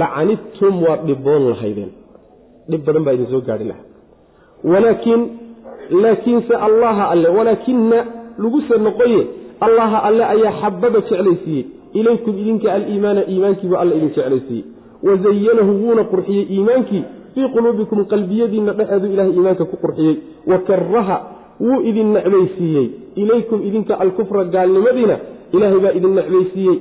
[0.00, 1.90] lacanidtum waad dhiboon lahaydeen.
[2.70, 3.86] Dhib badan baa idin soo gaadhi lahaa.
[4.64, 5.22] Walaakiin
[6.02, 7.98] laakiinse allaha alle walaakina
[8.38, 9.22] laguse noqoye
[9.66, 11.64] allaha alle ayaa xababa jeclaysiiyey.
[11.94, 14.64] Ilaykum idinka aliimaana iimaankiibu alla idin jeclaysiiyey.
[15.06, 17.04] Wazayanahu wuuna qurxiyey iimaankii
[17.34, 20.16] fii quluubikum qalbiyadiinna dhexeedu ilahay iimaanka ku qurxiyey.
[20.50, 21.16] Wa karaha
[21.60, 22.86] wuu idin necbaysiiyey
[23.22, 25.16] ilaykum idinka alkufra gaalnimadiina
[25.52, 26.78] ilaahay baa idin necbaysiiyey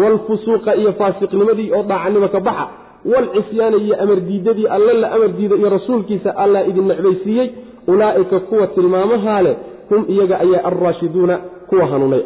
[0.00, 2.66] waalfusuuqa iyo faasiqnimadii oo daacanimo ka baxa
[3.12, 7.48] waalcisyaana iyo amardiidadii alle la amar diida iyo rasuulkiisa allaa idin necbaysiiyey
[7.92, 9.56] ulaa'ika kuwa tilmaamahaa leh
[9.90, 11.38] hum iyaga ayaa alraashiduuna
[11.68, 12.22] kuwa hanuunay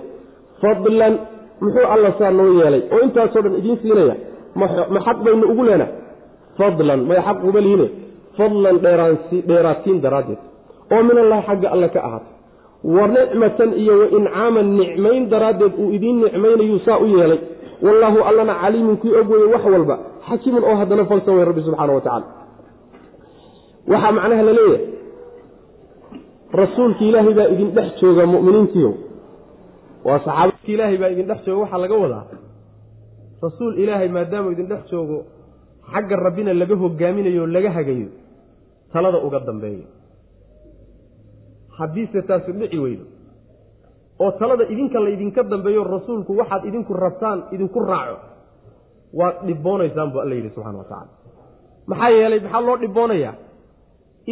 [0.60, 1.14] fadlan
[1.60, 2.82] muxuu alla saa noo yeelay?
[2.92, 4.16] Oo intaasoo dhan idiin siinaya.
[4.54, 5.92] Ma xaq baynu ugu leenahay.
[6.58, 7.86] Fadlan may xaq uba liine.
[8.36, 8.76] Fadlan
[9.48, 10.38] dheeraatiin daraaddeed
[10.94, 12.32] oo min allahi xagga alle ka ahaatay.
[12.96, 17.40] Wa nicmatan iyo wa incaaman nicmayn daraaddeed uu idiin nicmaynayuu saa u yeelay.
[17.86, 19.96] Wallaahu allana caliimun kii og weye wax walba
[20.28, 22.26] xakiimun oo haddana falsan wey rabbi subxaana wa tacala
[23.92, 24.84] waxaa macnaha la leeyahay
[26.60, 28.90] rasuulki ilaahay baa idin dhex jooga muminiintiio
[30.06, 32.24] waa saxaabadki ilaahay baa idin dhex jooga waxaa laga wadaa
[33.44, 35.18] rasuul ilaahay maadaamuu idin dhex joogo
[35.92, 38.08] xagga rabbina laga hogaaminayo laga hagayo
[38.92, 39.84] talada uga dambeeyo
[41.78, 43.04] haddiise taasi dhici weydo.
[44.22, 48.16] oo talada idinka laydinka dambeeyo rasuulku waxaad idinku rabtaan idinku raaco
[49.18, 51.08] waad dhiboonaysaan buu alla yidhi subxana wa tacala
[51.90, 53.34] maxaa yeelay maxaa loo dhiboonayaa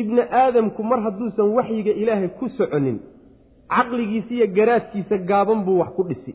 [0.01, 2.99] ibni aadamku mar hadduusan waxyiga ilaahay ku soconin
[3.75, 6.33] caqligiisa iyo garaadkiisa gaaban buu wax ku dhisi.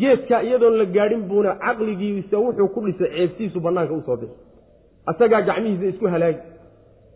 [0.00, 4.36] Geedka iyadoon la gaadhin buuna caqligiisa wuxuu ku dhisay ceebtiisu bannaanka u soo bixi.
[5.10, 6.40] Asagaa gacmihiisa isku halaagi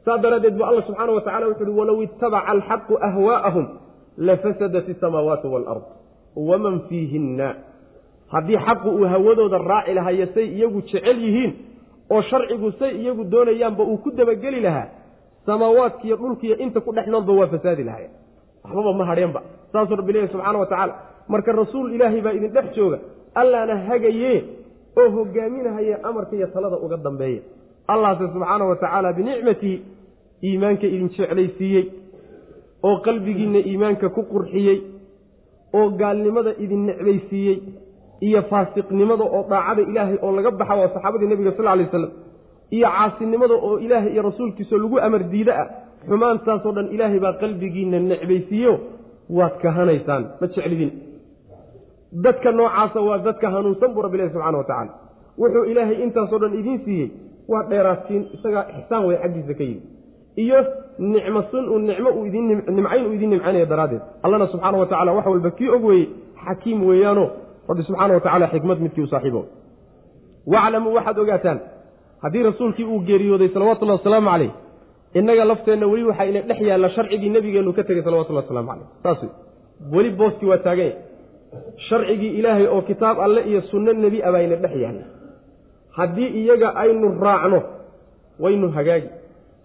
[0.04, 3.66] saas daraaddeed bu alla subxaana wa tacala wuxu uhi walow ittabaca alxaqu ahwaa'ahum
[4.28, 5.82] lafasadat isamaawaatu waalard
[6.48, 7.48] waman fiihinna.
[8.32, 11.52] Haddii xaqu uu hawadooda raaci lahayo say iyagu jecel yihiin
[12.10, 14.88] oo sharcigu say iyagu doonayaanba uu ku dabageli lahaa
[15.46, 18.08] samaawaadkiiyo dhulkiiyo inta ku dhex noolba waa fasaadi lahaya
[18.64, 19.40] waxbaba ma hadheenba.
[19.72, 20.94] Saasuu rabbi leeyahy subxaana wa tacaala
[21.28, 22.98] marka rasuul ilaahay baa idin dhex jooga
[23.34, 24.44] allaana hagaye
[25.00, 27.42] oo hogaaminahaye amarka iyo talada uga dambeeya
[27.88, 29.76] allahse subxaana wa tacaala binicmatihi
[30.48, 31.84] iimaanka idin jeclaysiiyey
[32.88, 34.78] oo qalbigiinna iimaanka ku qurxiyey
[35.78, 37.56] oo gaalnimada idin necbaysiiyey
[38.26, 42.10] iyo faasiqnimada oo daacada ilaahay oo laga baxa waa saxaabadii nebiga sal lay waslam
[42.76, 45.68] iyo caasinimada oo ilaahay iyo rasuulkiisa lagu amar diida ah
[46.08, 48.72] xumaantaasoo dhan ilaahay baa qalbigiinna necbaysiiyo
[49.38, 50.90] waad kahanaysaan ma jeclidin.
[52.24, 54.92] Dadka noocaasa waa dadka hanuunsan buu rabbi ilahi subxana wa tacala
[55.40, 57.08] wuxuu ilaahay intaasoo dhan idiin siiyey
[57.52, 59.82] waa dheeraadsiin isagaa ixsaan way xaggiisa ka yimi
[60.36, 60.58] iyo
[60.98, 62.44] nicmo sun uu nicmo idin
[62.76, 64.02] nimcayn uu idiin nimcaynaya daraaddeed.
[64.22, 66.06] Allana subxaana wa tacala wax walba kii og weeye
[66.44, 67.24] xakiim weeyaano.
[67.68, 69.42] Rabbi subxaana wa tacala xikmad midkii u saaxiibo.
[70.46, 71.58] Waclamuu waxaad ogaataan
[72.22, 74.50] haddii rasuulkii uu geeriyooday salawatullahi wasalaamu caleyh
[75.18, 79.20] innaga lafteenna weli waxaa ina dhex yaalla sharcigii nebigeennu ka tegey salawatullahi waslamu caleyh saas
[79.94, 80.96] weli booskii waa taagan yahy
[81.88, 85.04] sharcigii ilaahay oo kitaab alle iyo sunno nebi a baa ina dhex yaalla.
[85.96, 87.62] Haddii iyaga aynu raacno
[88.40, 89.08] waynu hagaagi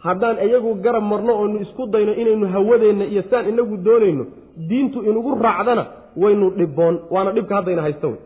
[0.05, 4.23] haddaan iyagu garab marno oonu isku dayno inaynu hawadeenna iyo saan inagu doonayno
[4.69, 5.83] diintu inugu raacdana
[6.21, 8.19] waynu dhiboon waana dhibka haddayna haysta wey.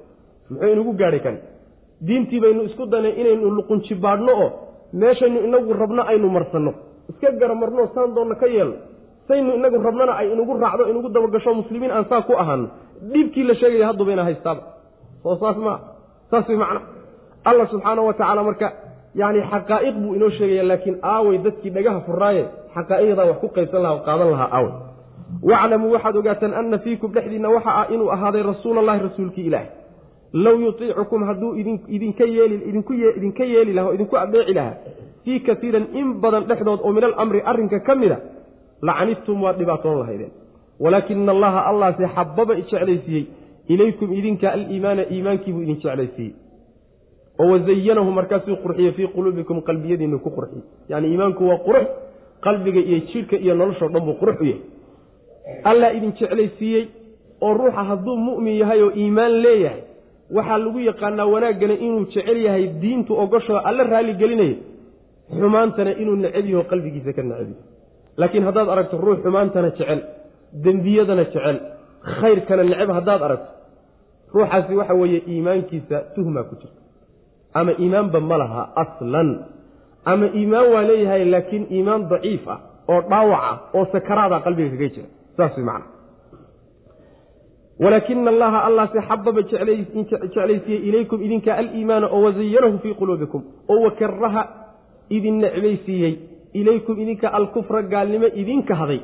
[0.49, 1.35] Muxuu inugu gaadhay kan?
[2.07, 4.49] Diintii baynu isku daynay inaynu luqunjibaadhno oo
[5.01, 6.71] meeshaynu inagu rabno aynu marsanno.
[7.09, 8.75] Iska garab marno saan doonna ka yeelno.
[9.27, 12.67] Saynu inagu rabnona ay inugu raacdo inugu dabagasho muslimiin aan saa ku ahaano
[13.13, 14.61] dhibkii la sheegaya haddubayna haystaaba
[15.23, 15.79] soo saas maa
[16.31, 16.81] saas way macna.
[17.49, 18.67] Allah subxaana wa tacaala marka
[19.15, 22.43] yani xaqaa'iq buu inoo sheegaya laakiin aawey dadkii dhagaha furaaye
[22.75, 24.73] xaqaa'iqdaa wax ku qaybsan laha qaadan lahaa aawey
[25.49, 29.69] waclamuu waxaad ogaataan anna fiikum dhexdiinna waxa ah inuu ahaaday rasuulallahi rasuulkii ilaahi
[30.33, 31.55] low yutiicukum hadduu
[31.95, 34.75] idinka yeelidinka yeeli laha o idinku adeeci lahaa
[35.25, 38.17] fii kaiiran in badan dhexdood oo min alamri arrinka ka mida
[38.81, 40.31] lacanidtum waad dhibaatoon lahaydeen.
[40.79, 43.25] Walaakina allaha allahse xababa jeclaysiiyey
[43.73, 46.33] ilaykum idinka aliimaana iimaankiibuu idin jeclaysiiyey
[47.43, 51.85] oo wazayanahu markaasuu qurxiyey fii quluubikum qalbiyadiinu ku qurxiyey yani iimaanku waa qurux
[52.45, 54.61] qalbiga iyo jidhka iyo noloshoo dhan buu qurux u yahay
[55.71, 56.83] allaa idin jeclaysiiyey
[57.45, 59.81] oo ruuxa hadduu mu'min yahay oo iimaan leeyahay
[60.35, 64.55] waxaa lagu yaqaanaa wanaaggana inuu jecel yahay diintu ogoshoo alla raalli gelinaya
[65.39, 67.55] xumaantana inuu neceb yaho qalbigiisa ka neceb yahay
[68.21, 69.99] laakiin haddaad aragto ruux xumaantana jecel
[70.65, 71.57] dembiyadana jecel
[72.19, 73.49] khayrkana neceb haddaad aragto
[74.35, 76.79] ruuxaasi waxa weeye iimaankiisa tuhmaa ku jirta
[77.59, 79.29] ama iimaanba ma laha aslan.
[80.11, 82.59] Ama iimaan waa leeyahay laakiin iimaan daciif ah
[82.91, 85.07] oo dhaawac ah oo sakaraada qalbiga kaga jira.
[85.37, 85.85] Saas way macana
[87.83, 94.43] walaakina allaha allase xababa jeclaysiiyey ilaykum idinka aliimaana oo wazayanahu fii quluubikum oo wakaraha
[95.09, 96.13] idin necbaysiiyey
[96.59, 98.99] ilaykum idinka alkufra gaalnimo idinka haday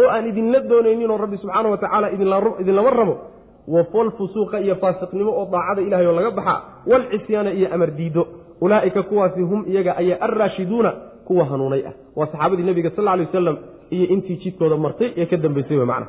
[0.00, 2.06] oo aan idinla doonayninoo rabbi subxaana wa tacaala
[2.60, 3.14] idinlama rabo
[3.68, 6.54] wafalfusuuqa iyo faasiqnimo oo daacada ilahay oo laga baxa
[6.86, 8.26] walcisyaana iyo amar diido
[8.60, 10.92] ulaa'ika kuwaasi hum iyaga ayaa alraashiduuna
[11.26, 11.92] kuwa hanuunay ah.
[12.16, 13.56] Waa saxaabadii nebiga sal ly wasalam
[13.90, 16.06] iyo intii jidkooda martay ee ka dambaysay w macna.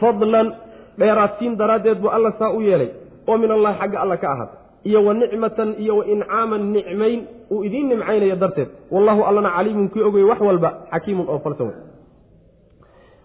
[0.00, 0.52] Fadlan
[0.98, 2.88] dheeraadsiin daraaddeed buu alla saa u yeelay
[3.26, 4.48] oo min allahi xagga alla ka ahaad
[4.84, 8.68] iyo wa nicmatan iyo wa incaaman nicmayn uu idiin nimcaynayo darteed.
[8.90, 11.72] Wallahu allana caliimun kii ogey wax walba xakiimun oo falsan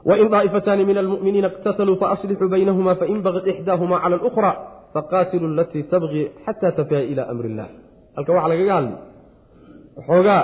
[0.09, 4.51] wain daa'ifataani min almu'miniina iqtataluu faaslixuu baynahuma fain bagad ixdaahuma cala alukra
[4.93, 7.67] faqaatiluu alatii tabqii xata tafiya ila amri illah
[8.15, 8.95] halka waxaa lagaga hadli
[9.97, 10.41] waxoogaa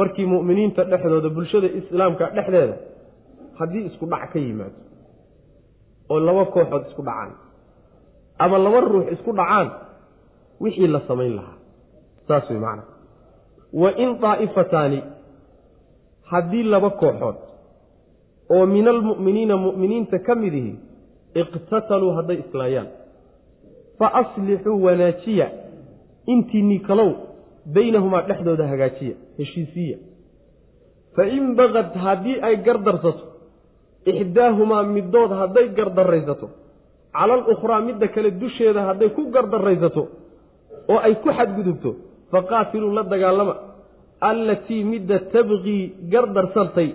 [0.00, 2.76] markii mu'miniinta dhexdooda bulshada islaamka dhexdeeda
[3.58, 4.78] haddii isku dhac ka yimaado
[6.10, 7.32] oo laba kooxood isku dhacaan
[8.38, 9.68] ama laba ruux isku dhacaan
[10.60, 11.56] wixii la samayn lahaa
[12.28, 12.82] saas wey macana
[13.82, 14.98] wa in daa'ifataani
[16.30, 17.36] haddii laba kooxood
[18.54, 20.72] oo min almu'miniina mu'miniinta ka mid ihi
[21.42, 22.88] iqtataluu hadday islaayaan.
[23.98, 25.46] Fa aslixuu wanaajiya
[26.32, 27.10] intiinii kalow
[27.74, 29.96] baynahumaa dhexdooda hagaajiya heshiisiya
[31.16, 33.24] fa in bagad haddii ay gardarsato
[34.12, 36.46] ixdaahumaa middood hadday gardarraysato
[37.16, 40.02] cala alukhraa midda kale dusheeda hadday ku gardarraysato
[40.92, 41.90] oo ay ku xadgudubto
[42.32, 43.54] faqaatiluu la dagaalama.
[44.30, 45.82] Allatii midda tabqii
[46.12, 46.88] gardarsantay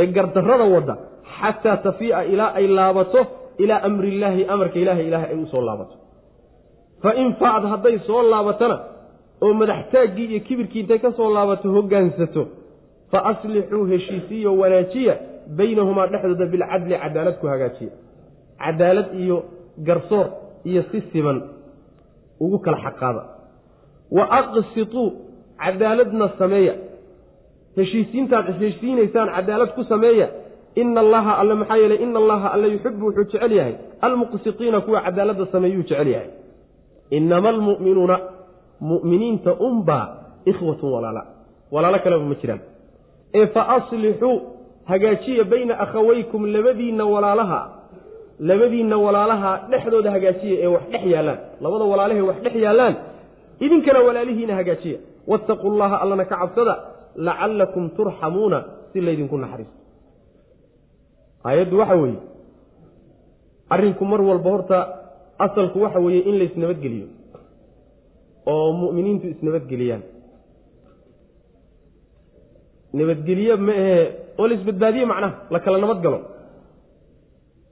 [0.00, 0.94] ee gardarrada wadda
[1.38, 3.20] xataa tafii'a ilaa ay laabato
[3.62, 5.94] ilaa amriillaahi amarka ilaahay ilaahay ay u soo laabato.
[7.02, 8.76] Fa in faacad hadday soo laabatana
[9.44, 12.42] oo madaxtaaggii iyo kibirkii intay ka soo laabato hoggaansato
[13.10, 15.14] fa aslixuu heshiisiyo wanaajiya
[15.58, 17.92] baynahumaa dhexdooda bilcadli cadaalad ku hagaajiya.
[18.62, 19.36] Cadaalad iyo
[19.88, 20.26] garsoor
[20.70, 21.38] iyo si siman
[22.44, 23.22] ugu kala xaqaada.
[24.16, 25.06] Wa aqsituu
[25.62, 26.74] cadaaladna sameeya
[27.76, 30.28] heshiisiintaad heshiisiinaysaan cadaalad ku sameeya.
[30.76, 33.74] Ina allaha alle maxaa yeeley ina allaha alle yuxibu wuxuu jecel yahay.
[34.00, 36.28] Almuqsitiina kuwa cadaaladda sameeyuu jecel yahay.
[37.10, 38.16] Inama almu'minuuna
[38.80, 40.06] mu'miniinta unbaa
[40.50, 41.22] ikhwatun walaala.
[41.72, 42.60] Walaalo kaleba ma jiraan.
[43.34, 44.36] Ee fa aslixuu
[44.90, 47.60] hagaajiya bayna akhawaykum labadiinna walaalaha.
[48.40, 51.38] Labadiinna walaalaha dhexdooda hagaajiya ee wax dhex yaallaan.
[51.60, 52.94] Labada walaalahe wax dhex yaallaan.
[53.64, 54.98] Idinkana walaalihiina hagaajiya.
[55.30, 56.74] Waataquu llaha allana ka cabsada
[57.16, 59.76] lacallakum turxamuuna si laydinku naxariisto.
[61.44, 62.20] Aayaddu waxa weeye
[63.70, 64.78] arrinku mar walba horta
[65.38, 67.06] asalku waxa weeye in laysnabadgeliyo
[68.46, 70.02] oo mu'miniintu isnabadgeliyaan.
[72.92, 74.04] Nabadgelye ma ahee
[74.38, 76.20] oo laisbadbaadiye macnaha la kala nabad galo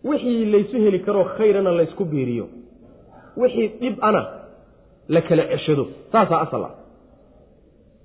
[0.05, 2.46] wixii laysu heli karoo khayrana laysku biiriyo.
[3.37, 4.22] Wixii dhib ana
[5.09, 6.74] la kala ceshado saasaa asal ah.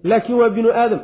[0.04, 1.00] Laakiin waa binu aadam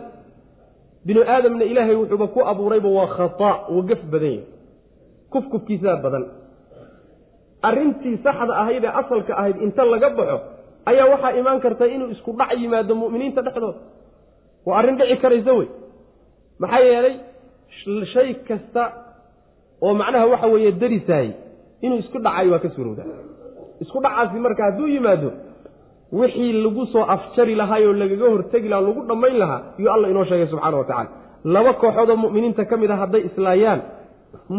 [1.05, 4.33] binu aadamna ilaahay wuxuuba ku abuurayba waa khataa wuu gaf badan.
[4.33, 4.45] Yahay
[5.33, 6.23] kufkufkiisaa badan.
[7.67, 10.37] Arrintii saxda ahayd ee asalka ahayd inta laga baxo
[10.89, 13.79] ayaa waxaa imaan karta inuu isku dhac yimaado mu'miniinta dhexdooda.
[14.65, 15.67] Waa arrin dhici karaysa wey.
[16.61, 17.15] Maxaa yeelay
[18.13, 18.83] shay kasta
[19.85, 21.31] oo macnaha waxa weeye darisaayey
[21.85, 23.03] inuu isku dhacayo waa ka surowda
[23.83, 25.29] isku dhacaasi marka hadduu yimaado
[26.19, 30.47] wixii lagu soo afjari lahaayoo lagaga hortegi lahaa lagu dhammayn lahaa iyuu alla inoo sheegay
[30.53, 31.09] subxana wa tacala
[31.55, 33.81] laba kooxoodoo mu'miniinta ka mid a hadday islaayaan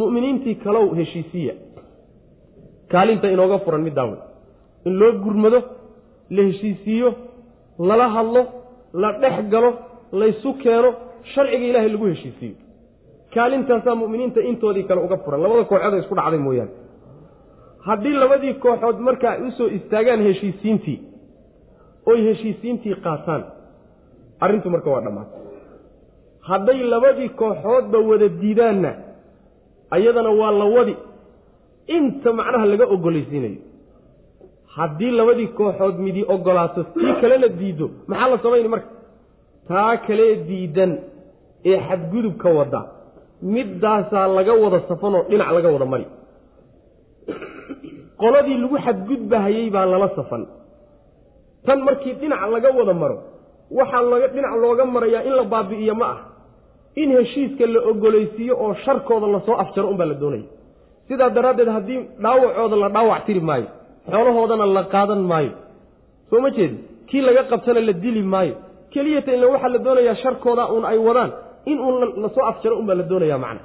[0.01, 1.55] mu'miniintii kalow heshiisiya
[2.93, 4.21] kaalinta inooga furan middaan wey
[4.89, 5.61] in loo gurmado
[6.37, 7.11] la heshiisiiyo
[7.89, 8.43] lala hadlo
[9.03, 9.71] la dhex galo
[10.21, 10.91] laysu keeno
[11.35, 12.57] sharciga ilaahay lagu heshiisiiyo.
[13.35, 15.41] Kaalintaasaa mu'miniinta intoodii kale uga furan.
[15.45, 16.73] Labada kooxood isku dhacday mooyaane.
[17.87, 20.99] Haddii labadii kooxood marka ay u soo istaagaan heshiisiintii
[22.11, 23.43] oy heshiisiintii qaataan.
[24.45, 25.41] Arrintu marka waa dhammaatay
[26.49, 28.91] hadday labadii kooxoodba wada diidaanna
[29.97, 30.95] ayadana waa la wadi.
[31.97, 33.61] Inta macnaha laga ogolaysiinayo
[34.77, 38.91] haddii labadii kooxood midi ogolaato tii kalena diiddo maxaa la samayni marka?
[39.69, 40.93] Taa kalee diidan
[41.71, 42.81] ee xadgudubka wadda
[43.55, 46.07] middaasaa laga wada safanoo dhinac laga wada mari.
[48.21, 50.43] Qoladii lagu xadgudbahayey baa lala safan
[51.67, 53.17] tan markii dhinac laga wada maro
[53.79, 56.19] waxaa laga dhinac looga marayaa in la baabi'iyo ma ah.
[57.03, 60.45] In heshiiska la ogolaysiiyo oo sharkooda la soo afjaro unbaa la doonaya.
[61.09, 63.67] Sidaa daraaddeed haddii dhaawacooda la dhaawac tiri maayo
[64.13, 65.53] xoolahoodana la qaadan maayo
[66.31, 66.77] soo ma jeedi
[67.09, 68.55] kii laga qabtana la dili maayo.
[68.93, 71.31] Keliyata ila waxaa la doonayaa sharkooda uun ay wadaan
[71.71, 73.61] in uun la soo afjaro unbaa la doonayaa macna.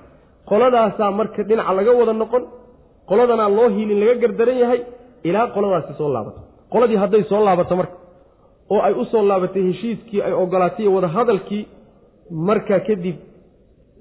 [0.49, 2.43] Qoladaasaa marka dhinaca laga wada noqon
[3.09, 4.79] qoladanaa loo hiilin laga gardaran yahay
[5.27, 6.41] ilaa qoladaasi soo laabato
[6.73, 7.95] qoladii hadday soo laabato marka
[8.73, 11.63] oo ay u soo laabatay heshiiskii ay ogolaatay iyo wadahadalkii
[12.49, 13.17] markaa kadib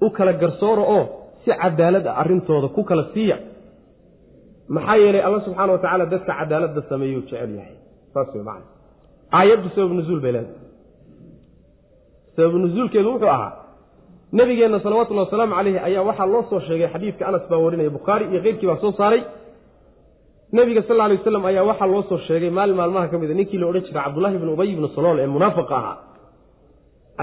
[0.05, 1.03] u kala garsooro oo
[1.43, 3.37] si cadaalad ah arrintooda ku kala siiya.
[4.75, 7.75] Maxaa yeelay alla subxaana wa tacaala dadka cadaaladda sameeyuu jecel yahay.
[8.13, 8.65] Saas wey macana
[9.39, 10.65] aayaddu sabab nuzuul bay leedahay.
[12.35, 13.51] Sababu nuzuulkeedu wuxuu ahaa
[14.37, 18.39] nabigeenna salawatullahi wasalaamu caleyhi ayaa waxaa loo soo sheegay xadiidka anas baa warinaya bukhaari iyo
[18.45, 19.21] keyrkii baa soo saaray
[20.55, 23.33] nebiga sal alay waslam ayaa waxaa loo soo sheegay maalin maalmaha ka mid a.
[23.39, 25.97] Ninkii la odhan jiray cabdullahi ibnu ubay ibnu salool ee munaafiqa ahaa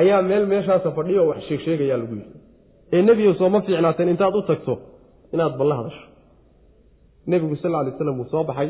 [0.01, 2.31] ayaa meel meeshaasa fadhiyo oo wax sheegsheegayaa lagu yidhi.
[2.95, 4.75] Ee nebigow sooma fiicnaateen intaad u tagto
[5.35, 6.05] inaad balla hadasho.
[7.31, 8.69] Nebigu sal alay slam wuu soo baxay.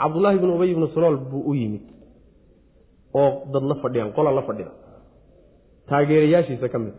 [0.00, 1.84] Cabdullaahi ibnu ubay ibnu salool buu u yimid
[3.20, 4.72] oo dad la fadhiyaan qola la fadhida
[5.88, 6.94] taageerayaashiisa ka mid.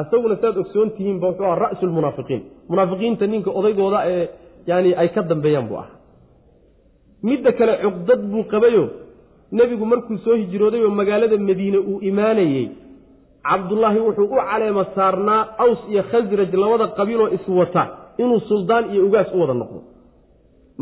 [0.00, 4.24] Asaguna saad ogsoon tihiinba wuxuu aha ra'su lmunaafiqiin munaafiqiinta ninka odaygooda ee
[4.68, 5.94] yaani ay ka dambeeyaan buu ahaa.
[7.28, 8.84] Midda kale cuqdad buu qabayo.
[9.56, 12.66] Nebigu markuu soo hijrooday oo magaalada madiine uu imaanayey
[13.48, 17.82] cabdullaahi wuxuu u caleema saarnaa aws iyo khasraj labada qabiiloo iswata
[18.22, 19.80] inuu suldaan iyo ugaas u wada noqdo.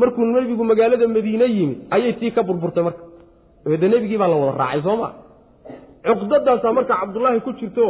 [0.00, 3.02] Markuu nebigu magaalada madiine yimid ayay tii ka burburtay marka.
[3.82, 5.08] De nebigii baa la wada raacay soo ma?
[6.06, 7.84] Cuqdadaasaa marka cabdullaahi ku jirto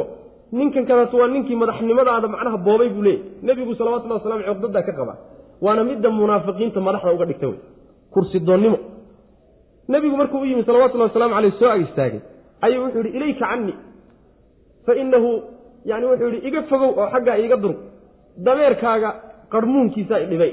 [0.52, 5.14] ninkan kadaas waa ninkii madaxnimadaada macnaha boobay buu leeyay nebigu salawatullahi wasalamu cuqdadaa ka qaba
[5.64, 7.58] waana midda munaafiqiinta madaxda uga dhigta wey.
[8.12, 8.78] Kursi doonnimo.
[9.88, 12.20] Nebigu markuu u yimi salawatullahi wasalamu caleyh soo ag istaagay
[12.64, 13.76] ayuu wuxuu yihi ilayka canii
[14.86, 15.30] fa inahu
[15.84, 17.78] yani wuxuu yihi iga fogow oo xaggaa iiga durug.
[18.46, 19.10] Dameerkaaga
[19.52, 20.52] qarhmuunkiisaa idhibay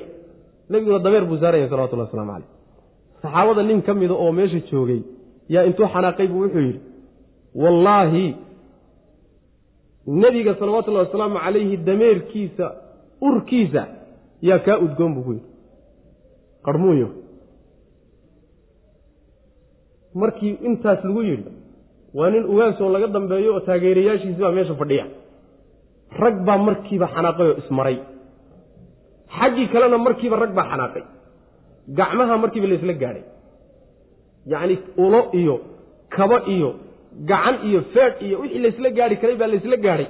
[0.69, 2.49] nebiguna dameer buu saaraya salawatullahi waslamu caleyh
[3.21, 5.01] saxaabada nin ka mida oo meesha joogay
[5.53, 6.81] yaa intuu xanaaqay buu wuxuu yidhi
[7.55, 8.25] wallaahi
[10.07, 12.65] nebiga salawatullahi wasalaamu calayhi dameerkiisa
[13.21, 13.83] urkiisa
[14.47, 15.47] yaa kaa udgoon buu ku yidhi.
[16.65, 17.08] Qarhmuunyo
[20.21, 21.51] markii intaas lagu yidhi
[22.17, 25.06] waa nin ugaasoo laga dambeeyo oo taageerayaashiisi baa meesha fadhiya.
[26.21, 27.97] Rag baa markiiba xanaaqay oo ismaray.
[29.38, 31.03] Xaggii kalena markiiba rag baa xanaaqay.
[31.97, 33.23] Gacmaha markiiba laysla gaadhay
[34.51, 35.56] yacni ulo iyo
[36.15, 36.69] kabo iyo
[37.29, 40.08] gacan iyo feedh iyo wixii laysla gaadhi karay baa laysla gaadhay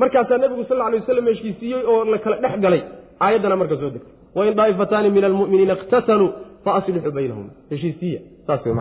[0.00, 2.82] markaasaa nebigu sal lla alay waslam heshiisiiyey oo la kala dhex galay
[3.20, 6.30] aayaddana marka soo degtay wain daa'ifataani min almu'miniina iqtataluu
[6.64, 7.46] fa aslixuu baynahum.
[7.70, 8.74] Heshiisiya saas wey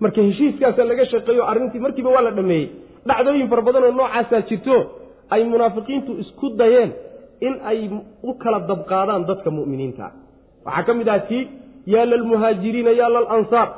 [0.00, 2.68] marka heshiiskaasaa laga shaqeeyo arrintii markiiba waa la dhameeyey
[3.06, 4.76] dhacdooyin fara badan oo noocaasaa jirto
[5.30, 6.92] ay munaafiqiintu isku dayeen
[7.40, 7.90] in ay
[8.22, 10.06] u kala dabqaadaan dadka mu'miniinta.
[10.64, 11.48] Waxaa ka mid aha tii
[11.86, 13.68] yaa lalmuhaajiriina yaa lalansaar.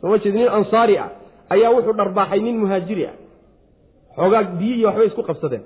[0.00, 1.10] Sooma jeed nin ansaari ah
[1.54, 3.16] ayaa wuxuu dharbaaxay nin muhaajiri ah.
[4.16, 5.64] Xoogaa biyi iyo waxbay isku qabsadeen.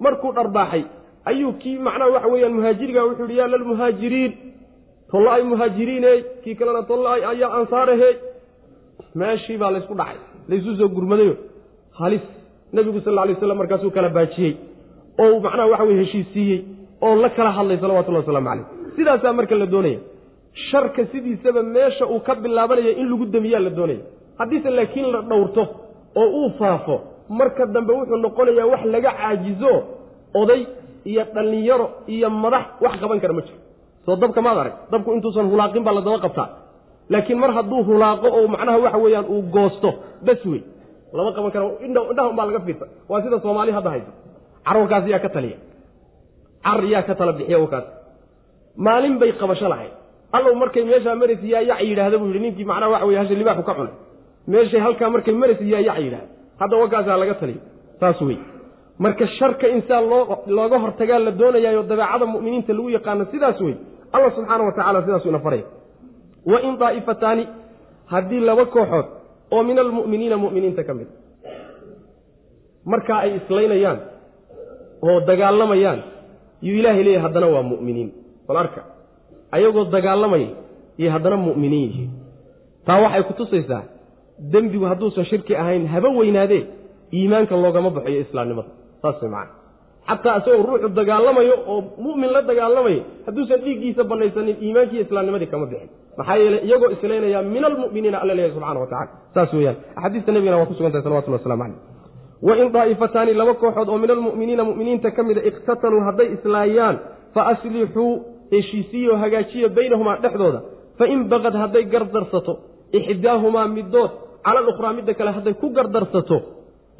[0.00, 0.84] Markuu dharbaaxay
[1.24, 4.32] ayuu kii macnaha waxa weeyaan muhaajiriga wuxuu yihi yaa lalmuhaajiriin
[5.10, 8.14] tolla ay muhaajiriiney kii kalena tolla ay ayaa ansaarahey
[9.14, 11.34] meeshii baa laysku dhacay laysu soo gurmadayo.
[12.00, 12.24] Halis
[12.72, 14.52] nebigu sal alay waslam markaasuu kala baajiyey.
[15.22, 16.58] Oo macnaha waxa weye heshiisiiyey
[17.06, 18.66] oo la kala hadlay salawatullahi waslamu calayh.
[18.96, 19.98] Sidaasaa marka la doonaya.
[20.70, 24.00] Sharka sidiisaba meesha uu ka bilaabanaya in lagu demiyaa la doonaya.
[24.38, 25.62] Haddiise laakiin la dhowrto
[26.20, 26.96] oo uu faafo
[27.28, 29.72] marka dambe wuxuu noqonayaa wax laga caajizo
[30.40, 30.62] oday
[31.10, 33.58] iyo dhallinyaro iyo madax wax qaban kara ma jiro.
[34.06, 36.48] Soo dabka maad arag dabku intuusan hulaaqin baa la daba qabtaa.
[37.12, 39.90] Laakiin mar hadduu hulaaqo oo macnaha waxa weeyaan uu goosto
[40.26, 40.60] bas wey.
[41.16, 42.86] Lama qaban kara indhaha unbaa laga fiirsa.
[43.10, 44.12] Waa sida soomaali hadda hayso.
[44.66, 45.58] Carwarkaas yaa ka taliya.
[46.64, 47.84] Car yaa ka tala bixiya wakaas.
[48.86, 49.92] Maalin bay qabasho lahayd.
[50.36, 53.62] Allow markay meeshaa maraysa yaa yac yidhaahda buu yidhi ninkii macnaha waxa weye hasha libaaxu
[53.68, 53.94] ka cunay.
[54.52, 56.28] Meeshay halkaa markay maraysa yaa yac yidhahda
[56.60, 57.60] hadda wakaasaa laga taliyo
[58.00, 58.38] saas wey
[59.04, 60.22] marka sharka insaan loo
[60.58, 63.74] looga hortagaa la doonayaayo dabeecada mu'miniinta lagu yaqaano sidaas wey
[64.14, 65.66] allah subxaana wa tacala sidaasu ina faraya
[66.50, 67.44] wa in daa'ifataani
[68.12, 69.06] haddii laba kooxood
[69.54, 71.08] oo min almu'miniina mu'miniinta ka mid.
[72.92, 73.98] Markaa ay islaynayaan
[75.08, 76.00] oo dagaalamayaan
[76.66, 78.08] yuu ilaahay leeyahy haddana waa mu'miniin.
[78.48, 78.80] Bal arka
[79.56, 80.48] ayagoo dagaalamaya
[81.00, 82.10] iyo haddana mu'miniin yihiin.
[82.86, 83.82] Taa waxay ku tusaysaa
[84.52, 86.62] dembigu hadduusan shirki ahayn haba weynaadee
[87.16, 88.70] iimaanka loogama baxo islaamnimada
[89.02, 89.58] saas way macana
[90.08, 95.90] xataa isagoo ruuxu dagaalamayo oo mu'min la dagaalamayo hadduusan dhiiggiisa banaysanin iimaankiiyo islaamnimadii kama bixin.
[96.18, 99.76] Maxaa yeeley iyagoo islaynaya min almu'miniina alla leeyahy subxana wa tacala saas weeyaan.
[99.96, 101.78] Axaadiista nebigana waa ku sugantahay salawatullah waslamu caleyh
[102.48, 106.96] wain daa'ifataani laba kooxood oo min almu'miniina mu'miniinta ka mida iqtataluu hadday islaayaan
[107.34, 108.12] fa aslixuu
[108.54, 110.60] heshiisiyo hagaajiya baynahumaa dhexdooda.
[110.98, 112.52] Fain bagad hadday gardarsato
[112.98, 114.10] ixdaahumaa middood
[114.44, 116.36] cala alukhraa midda kale hadday ku gardarsato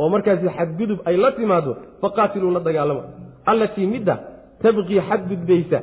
[0.01, 1.73] oo markaasi xadgudub ay la timaado
[2.03, 3.03] faqaatiluu la dagaalama
[3.51, 4.15] allatii midda
[4.63, 5.79] tabqii xadgudbaysa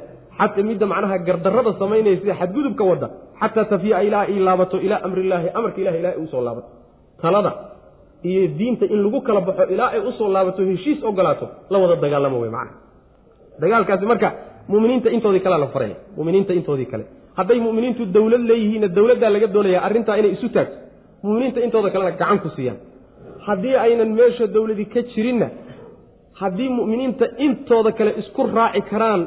[0.70, 3.08] midda macnaha gardarrada samaynaysa xadgudubka wadda
[3.42, 6.70] xataa tafiya ilaa ay laabato ilaa amrillaahi amarka ilahi ilaa ay u soo laabato.
[7.22, 7.52] Talada
[8.24, 11.96] iyo diinta in lagu kala baxo ilaa ay u soo laabato heshiis ogolaato la wada
[12.04, 12.78] dagaalamo wey macana
[13.62, 14.30] dagaalkaasi marka
[14.72, 17.06] muminiinta intoodii kalea la faraya muminiinta intoodii kale.
[17.38, 20.78] Hadday muminiintu dowlad leeyihiinna dowladdaa laga doonaya arrintaa inay isu taagto
[21.24, 22.78] muminiinta intooda kalena gacan ku siiyaan
[23.48, 25.48] haddii aynan meesha dowladi ka jirinna
[26.42, 29.22] haddii mu'miniinta intooda kale isku raaci karaan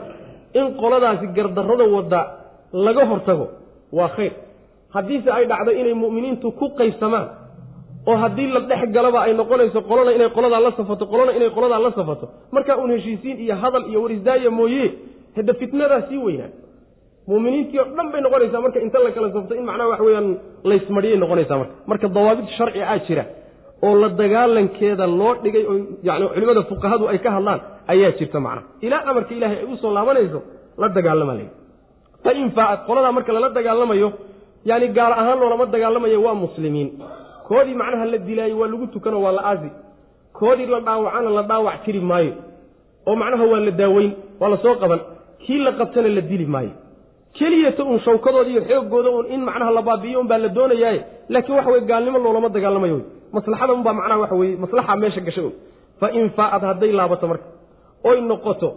[0.61, 2.21] in qoladaasi gardarrada wadda
[2.87, 3.47] laga hortago
[3.99, 4.33] waa khayr.
[4.95, 7.27] Haddiise ay dhacdo inay mu'miniintu ku qaybsamaan
[8.11, 11.81] oo haddii la dhex galaba ay noqonayso qolona inay qoladaa la safato qolona inay qoladaa
[11.87, 14.85] la safato markaa uun heshiisiin iyo hadal iyo warisdaaya mooye
[15.37, 16.51] hadda fitnadaa sii weynaa.
[17.29, 20.29] Muuminiintii oo dhan bay noqonaysaa marka inta la kala safto in macnaha wax weeyaan
[20.71, 21.75] laysmariyay noqonaysaa marka.
[21.91, 23.25] Marka dawaabid sharci ah jira
[23.87, 25.77] oo la dagaalankeeda loo dhigay oo
[26.09, 27.61] yani culimmada fuqahadu ay ka hadlaan
[27.93, 30.41] ayaa jirta macnaha ilaa amarka ilaahay ay u soo laabanayso
[30.81, 31.45] la dagaalama la
[32.25, 34.09] fa in faa'ad qoladaa marka lala dagaalamayo
[34.71, 36.89] yani gaalo ahaan loolama dagaalamayo waa muslimiin.
[37.49, 39.71] Koodii macnaha la dilaayo waa lagu tukano waa la aasi
[40.39, 42.33] koodii la dhaawacana la dhaawac tiri maayo.
[43.09, 45.01] Oo macnaha waa la daaweyn waa la soo qaban.
[45.43, 46.73] Kii la qabtana la dili maayo.
[47.39, 51.01] Keliyata uun shawkadooda iyo xooggooda uun in macnaha la baabi'iyo unbaa la doonayaaye
[51.33, 52.99] laakiin waxa weye gaalnimo loolama dagaalamayo
[53.33, 55.55] maslaxada unbaa macnaha waxa weye maslaxa meesha gashay un
[56.01, 56.31] fa in
[56.71, 57.47] hadday laabato marka
[58.05, 58.69] oy noqoto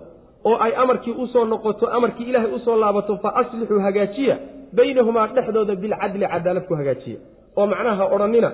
[0.45, 4.37] oo ay amarkii u soo noqoto amarkii ilaahay u soo laabato fa aslixuu hagaajiya
[4.75, 7.19] baynahumaa dhexdooda bilcadli cadaalad ku hagaajiya.
[7.57, 8.49] Oo macnaha odhannina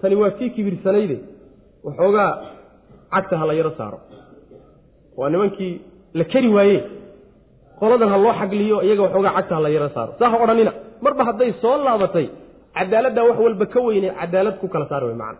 [0.00, 1.16] tani waa kii kibirsanayde
[1.84, 2.30] waxoogaa
[3.12, 3.98] cagta ha la yaro saaro.
[5.16, 5.80] Waa nimankii
[6.14, 6.78] la keri waaye
[7.80, 10.12] qoladan ha loo xagliyo iyaga waxoogaa cagta ha la yaro saaro.
[10.18, 10.72] Saa ha odhanina
[11.02, 12.26] marba hadday soo laabatay
[12.78, 15.38] cadaaladdaa wax walba ka weyne cadaalad ku kala saar wey macana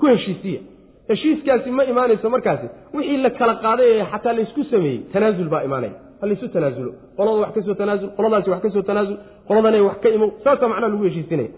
[0.00, 0.60] ku heshiisiya
[1.08, 2.66] heshiiskaasi ma imaanayso markaasi.
[2.94, 5.92] Wixii la kala qaaday ee xataa laysku sameeyey tanaasul baa imaanaya.
[6.20, 9.16] Ha laysu tanaasulo qolada wax ka soo tanaasul qoladaasi wax ka soo tanaasul
[9.48, 11.50] qoladanay wax ka imow saasaa macnaha lagu heshiisinaya.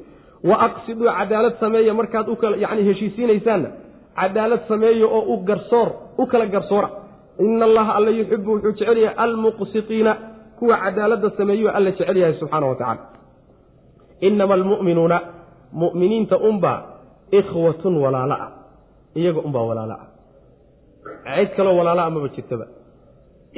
[0.48, 2.26] Wa aqsiduu cadaalad sameeya markaad
[2.64, 3.68] yani heshiisiinaysaanna
[4.20, 5.88] cadaalad sameeya oo u garsoor
[6.18, 6.88] u kala garsoora.
[7.46, 10.12] Ina allaha alla yuxibu wuxuu jecel yahay almuqsitiina
[10.58, 13.02] kuwa cadaaladda sameeyo alla jecel yahay subxaana wa tacala
[14.20, 15.18] inama almu'minuuna
[15.80, 16.78] mu'miniinta unbaa
[17.38, 18.50] ikhwatun walaalo ah.
[19.18, 20.06] Iyaga unbaa walaalo ah.
[21.36, 22.66] Cid kaloo walaalo ah maba jirtaba.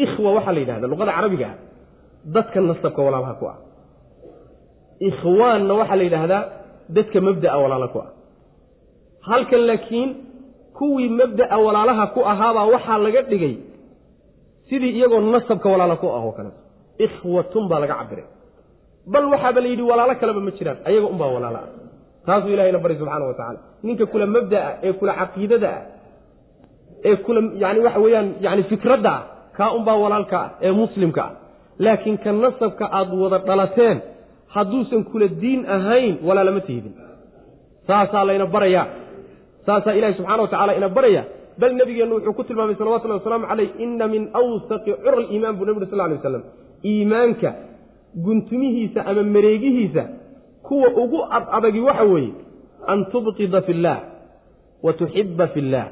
[0.04, 1.56] Ikhwa waxaa la yidhahda luqada carabiga ah
[2.34, 3.58] dadka nasabka walaalaha ku ah.
[5.08, 6.42] Ikhwaanna waxaa la yidhaahdaa
[6.96, 8.10] dadka mabda'a walaalo ku ah.
[9.28, 10.10] Halkan laakiin
[10.78, 13.54] kuwii mabda'a walaalaha ku ahaabaa waxaa laga dhigay
[14.68, 16.60] sidii iyagoo nasabka walaala ku ah oo kaleeto
[17.04, 18.26] ikhwatun baa laga cabiray
[19.12, 21.68] bal waxaaba la yidhi walaalo kaleba ma jiraan ayaga unbaa walaalo ah
[22.26, 25.82] taasuu ilahayna bari subxaana wa tacala ninka kula mabda'a ee kula caqiidada ah
[27.08, 29.22] ee kula yani waxa weeyaan yani fikradda ah
[29.58, 31.32] kaa unbaa walaalka ah ee muslimka ah.
[31.84, 33.98] Laakiin ka nasabka aad wada dhalateen
[34.54, 36.94] hadduusan kula diin ahayn walaalama tihidin.
[37.86, 38.86] Saasaa layna barayaa.
[39.66, 41.22] Saasaa ilahi subxana wa tacala ina baraya
[41.60, 45.78] bal nebigeennu wuxuu ku tilmaamay salawatullahi wasalaamu caleyh ina min awsaqi cura liimaan buu nebi
[45.80, 46.44] uri sal lay waslam
[46.90, 47.50] iimaanka
[48.16, 50.08] guntumihiisa ama mareegihiisa
[50.62, 52.32] kuwa ugu adadagi waxa weeye
[52.86, 54.00] an tubqida fi illaah
[54.82, 55.88] wa tuxiba fi illaah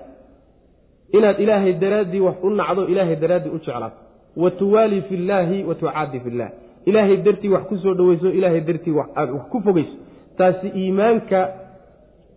[1.12, 3.96] inaad ilaahay daraaddii wax u nacdo ilaahay daraaddii u jeclaato.
[4.36, 6.50] Wa tuwaali fi illaahi wa tucaadi fi illah
[6.84, 9.92] ilaahay dartii wax ku soo dhoweyso ilaahay dartii aad wax ku fogeyso.
[10.38, 11.52] Taasi iimaanka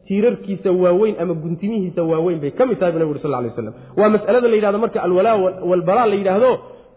[0.07, 3.73] tiirarkiisa waaweyn ama guntimihiisa waaweyn bay ka mid tahay bu nabig uri sal lay waslam
[3.97, 5.36] waa mas'alada la yidhahdo marka alwalaa
[5.69, 6.51] walbalaa la yidhaahdo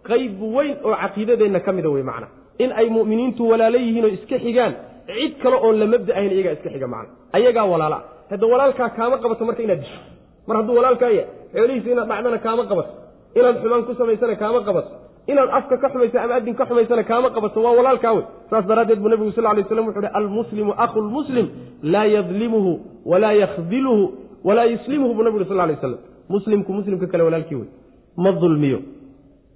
[0.09, 2.27] qayb weyn oo caqiidadeenna ka mida wey macna
[2.59, 4.73] in ay mu'miniintu walaalo yihiin oo iska xigaan
[5.07, 7.13] cid kale oon la mabda ahayn iyagaa iska xiga macna.
[7.37, 7.99] Ayagaa walaala.
[8.31, 10.01] Hadda walaalkaa kaama qabato marka inaad disho.
[10.47, 11.25] Mar hadduu walaalkaaya
[11.55, 12.93] xoolihiisa inaad dhacdana kaama qabato.
[13.39, 14.91] Inaad xumaan ku samaysana kaama qabato.
[15.27, 18.25] Inaad afka ka xumaysa ama adin ka xumaysana kaama qabato waa walaalkaa wey.
[18.51, 21.47] Saas daraaddeed buu nebigu sal lay slam wuxu uhi almuslimu akhu lmuslim
[21.83, 22.73] laa yadlimuhu
[23.11, 24.05] walaa yakhdiluhu
[24.45, 25.99] walaa yuslimuhu buu nebigu sal lay waslam
[26.35, 27.69] muslimku muslimka kale walaalkii wey.
[28.17, 28.79] Ma dulmiyo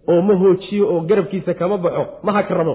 [0.09, 2.75] oo ma hoojiyo oo garabkiisa kama baxo ma hakrado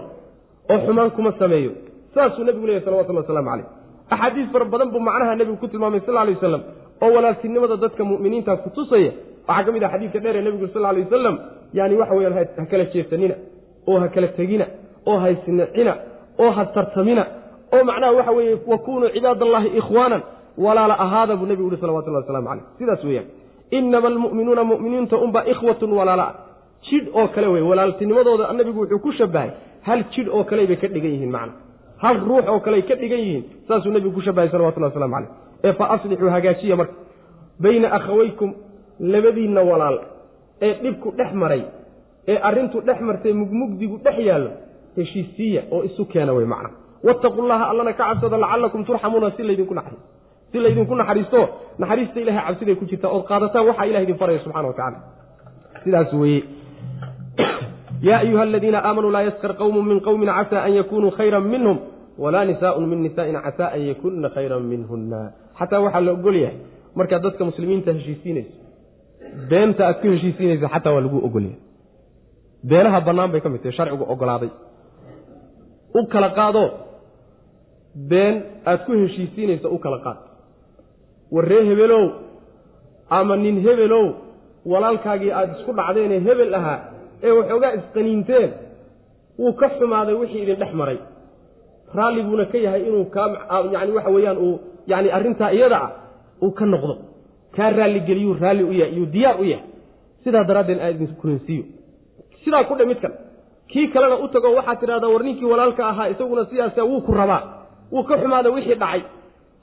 [0.72, 1.72] oo xumaan kuma sameeyo.
[2.14, 3.66] Saasuu nebigu leeyahy salawatullah waslamu caleyh
[4.14, 6.62] axaadiis fara badan buu macnaha nebigu ku tilmaamay sal lay wasalam
[7.02, 9.12] oo walaaltinimada dadka mu'miniinta ku tusaya.
[9.48, 11.36] Waxaa ka mid ah xadiidka dheer ee nebigu sal lay wasalam
[11.74, 13.36] yani waxa weyaan ha kala jeesanina
[13.88, 14.66] oo ha kala tegina
[15.06, 15.94] oo haysnicina
[16.40, 17.24] oo ha tartamina
[17.74, 20.22] oo macnaha waxa weeye wakunuu cibaad allahi ikhwaanan.
[20.58, 23.28] Walaala ahaada buu nebigu yihi salawatullah waslamu caleyh sidaas weeyaan.
[23.72, 26.24] Inama almu'minuuna mu'miniinta unbaa ikhwatun walaala.
[26.28, 26.51] ah
[26.88, 29.50] jidh oo kale wey walaaltinimadooda nabigu wuxuu ku shabahay
[29.88, 31.54] hal jidh oo kale bay ka dhigan yihiin macna.
[32.04, 35.30] Hal ruux oo kale ay ka dhigan yihiin saasuu nebigu ku shabahay salawatullah waslamu caleyh
[35.68, 36.94] ee fa aslixuu hagaajiya marka.
[37.64, 38.50] Bayna akhawaykum
[39.14, 39.98] labadiinna walaal
[40.66, 41.64] ee dhibku dhex maray
[42.32, 44.52] ee arrintu dhex martay mugmugdigu dhex yaallo
[44.98, 46.70] heshiisiiya oo isu keena wey macna.
[47.08, 50.02] Wattaqu llaha allana ka cabsada lacallakum turxamuuna si laydinku naxariis
[50.52, 51.40] si laydinku naxariisto
[51.82, 54.98] naxariista ilahay cabsiday ku jirtaa ood qaadataan waxaa ilah idin faraya subxana wa tacala
[55.84, 56.42] sidaas weeye
[58.08, 61.78] yaa ayuha aladiina aamanuu laa yaskar qowmun min qowmin casaa an yakunuu khayran minhum
[62.24, 65.20] walaa nisaaun min nisaain casaa an yakunna khayran minhunna
[65.60, 66.58] xataa waxaa la ogol yahay
[66.97, 68.54] markaad dadka muslimiinta heshiisiinayso
[69.49, 71.60] beenta aad ku heshiisiinayso xataa waa lagu ogolyahay
[72.70, 74.52] beenaha bannaan bay ka mid tahay sharcigu ogolaaday
[75.99, 76.64] u kala qaado
[78.12, 78.36] been
[78.72, 80.20] aad ku heshiisiinayso u kala qaad
[81.36, 82.04] warree hebelow
[83.18, 84.06] ama nin hebelow
[84.72, 86.80] walaalkaagii aada isku dhacdeenee hebel ahaa
[87.24, 88.50] ee waxoogaa isqaniinteen
[89.40, 90.98] wuu ka xumaaday wixii idin dhex maray.
[91.96, 93.28] Raalli buuna ka yahay inuu kaa
[93.74, 94.60] yani waxa weeyaan uu
[94.92, 95.90] yani arrintaa iyada ah
[96.44, 96.96] uu ka noqdo.
[97.56, 99.66] Kaa raalligeliyuu raalli u yahay iyuu diyaar u yahay.
[100.24, 101.64] Sidaa daraaddeed aan idin kulansiiyo
[102.44, 103.16] sidaa ku dhe mid kale
[103.72, 107.44] kii kalena u tago waxaad tidhahdaa war ninkii walaalka ahaa isaguna sidaasa wuu ku rabaa.
[107.92, 109.02] Wuu ka xumaaday wixii dhacay.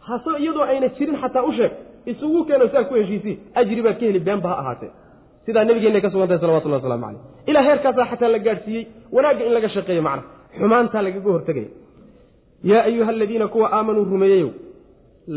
[0.07, 1.73] Hase iyadoo ayna jirin xataa u sheeg
[2.11, 3.37] isugu keeno saa ku heshiisii.
[3.55, 4.91] Ajri baad ka heli beenba ha ahaatee
[5.49, 7.21] sidaa nabigeenna ka sugantahay salawatullah waslamu caleyh
[7.51, 8.85] ilaa heerkaasaa xataa la gaadhsiiyey
[9.17, 10.23] wanaagga in laga shaqeeyo macna.
[10.59, 11.71] Xumaantaa lagaga hortegaya.
[12.71, 14.51] Yaa ayuha aladiina kuwa aamanuu rumeeyeyow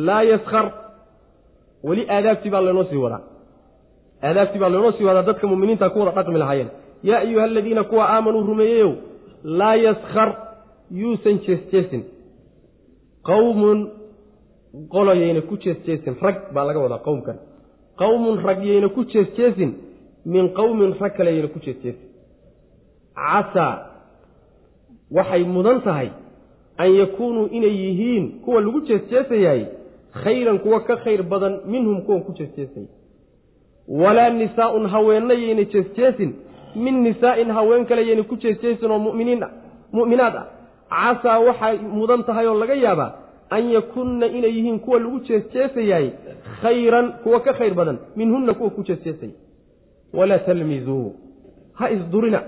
[0.08, 0.66] laa yaskar
[1.88, 3.22] weli aadaabtii baa laynoo sii wadaa.
[4.28, 6.70] Aadaabtii baa laynoo sii wadaa dadka muminiinta ku wada dhaqmi lahaayeen.
[7.10, 8.92] Yaa ayuha aladiina kuwa aamanuu rumeeyeyow
[9.60, 10.30] laa yaskar
[11.02, 12.04] yuusan jeesjeesin.
[13.30, 13.80] Qawmun
[14.94, 16.14] qolo yayna ku jeesjeesin.
[16.26, 17.38] Rag baa laga wadaa qowmkan
[18.02, 19.72] qowmun rag yayna ku jeesjeesin
[20.26, 22.10] min qowmin rag kale yayna ku jeesjeesin
[23.16, 23.76] casaa
[25.12, 26.10] waxay mudan tahay
[26.78, 29.66] an yakuunuu inay yihiin kuwa lagu jeesjeesayaay
[30.24, 32.88] khayran kuwa ka khayr badan minhum kuwan ku jeesjeesaya
[33.88, 36.34] walaa nisaa'un haweenna yayna jeesjeesin
[36.76, 39.46] min nisaa'in haween kale yayna ku jeesjeesin oo muminiin
[39.92, 40.48] mu'minaad ah.
[40.92, 43.12] Casaa waxay mudan tahay oo laga yaabaa
[43.50, 46.10] an yakunna inay yihiin kuwa lagu jeesjeesayaay
[46.62, 49.32] khayran kuwa ka khayr badan minhunna kuwa ku jeesjeesaya
[50.14, 51.16] walaa talmizuu
[51.74, 52.42] ha isdurina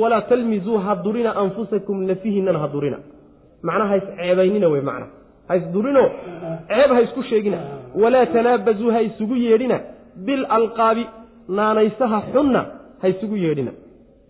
[0.00, 2.98] walaa talmizuu ha durina anfusakum nafihinnana ha durina
[3.62, 5.06] macnaha ha isceebaynina wey macna
[5.48, 6.10] ha isdurino
[6.68, 7.58] ceeb ha isku sheegina
[8.02, 9.80] walaa tanaabazuu ha isugu yeedhina
[10.16, 11.06] bilalqaabi
[11.48, 12.66] naanaysaha xunna
[13.02, 13.72] ha isugu yeedhina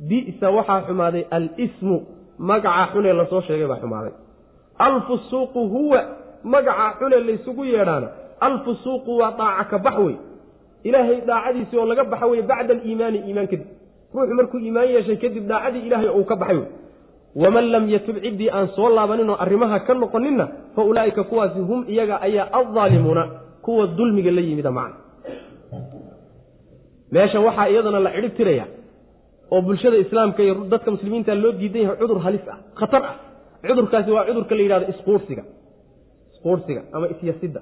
[0.09, 1.97] bi'sa waxaa xumaaday alismu
[2.39, 4.13] magaca xunee la soo sheegay baa xumaaday
[4.79, 6.05] alfusuuqu huwa
[6.45, 8.09] magaca xune laysugu yeedhaana
[8.41, 10.17] alfusuuqu waa daaca ka bax wey
[10.89, 13.69] ilaahay daacadiisii oo laga baxa wey bacda aliimaani iimaan kadib.
[14.15, 16.69] Ruuxu markuu iimaan yeeshay kadib daacadii ilaahay uu ka baxay wey
[17.43, 22.17] waman lam yatub ciddii aan soo laabaninoo arrimaha ka noqoninna fa ulaa'ika kuwaasi hum iyaga
[22.27, 23.23] ayaa addaalimuuna
[23.65, 24.97] kuwa dulmiga la yimida macna.
[27.13, 28.67] Meeshan waxaa iyadana la cidhib tiraya
[29.53, 33.15] oo bulshada islaamka iyo dadka muslimiinta loo diidan yahay cudur halis ah khatar ah.
[33.69, 35.43] Cudurkaasi waa cudurka la yidhahdo isquursiga.
[36.35, 37.61] Isquursiga ama isyasidda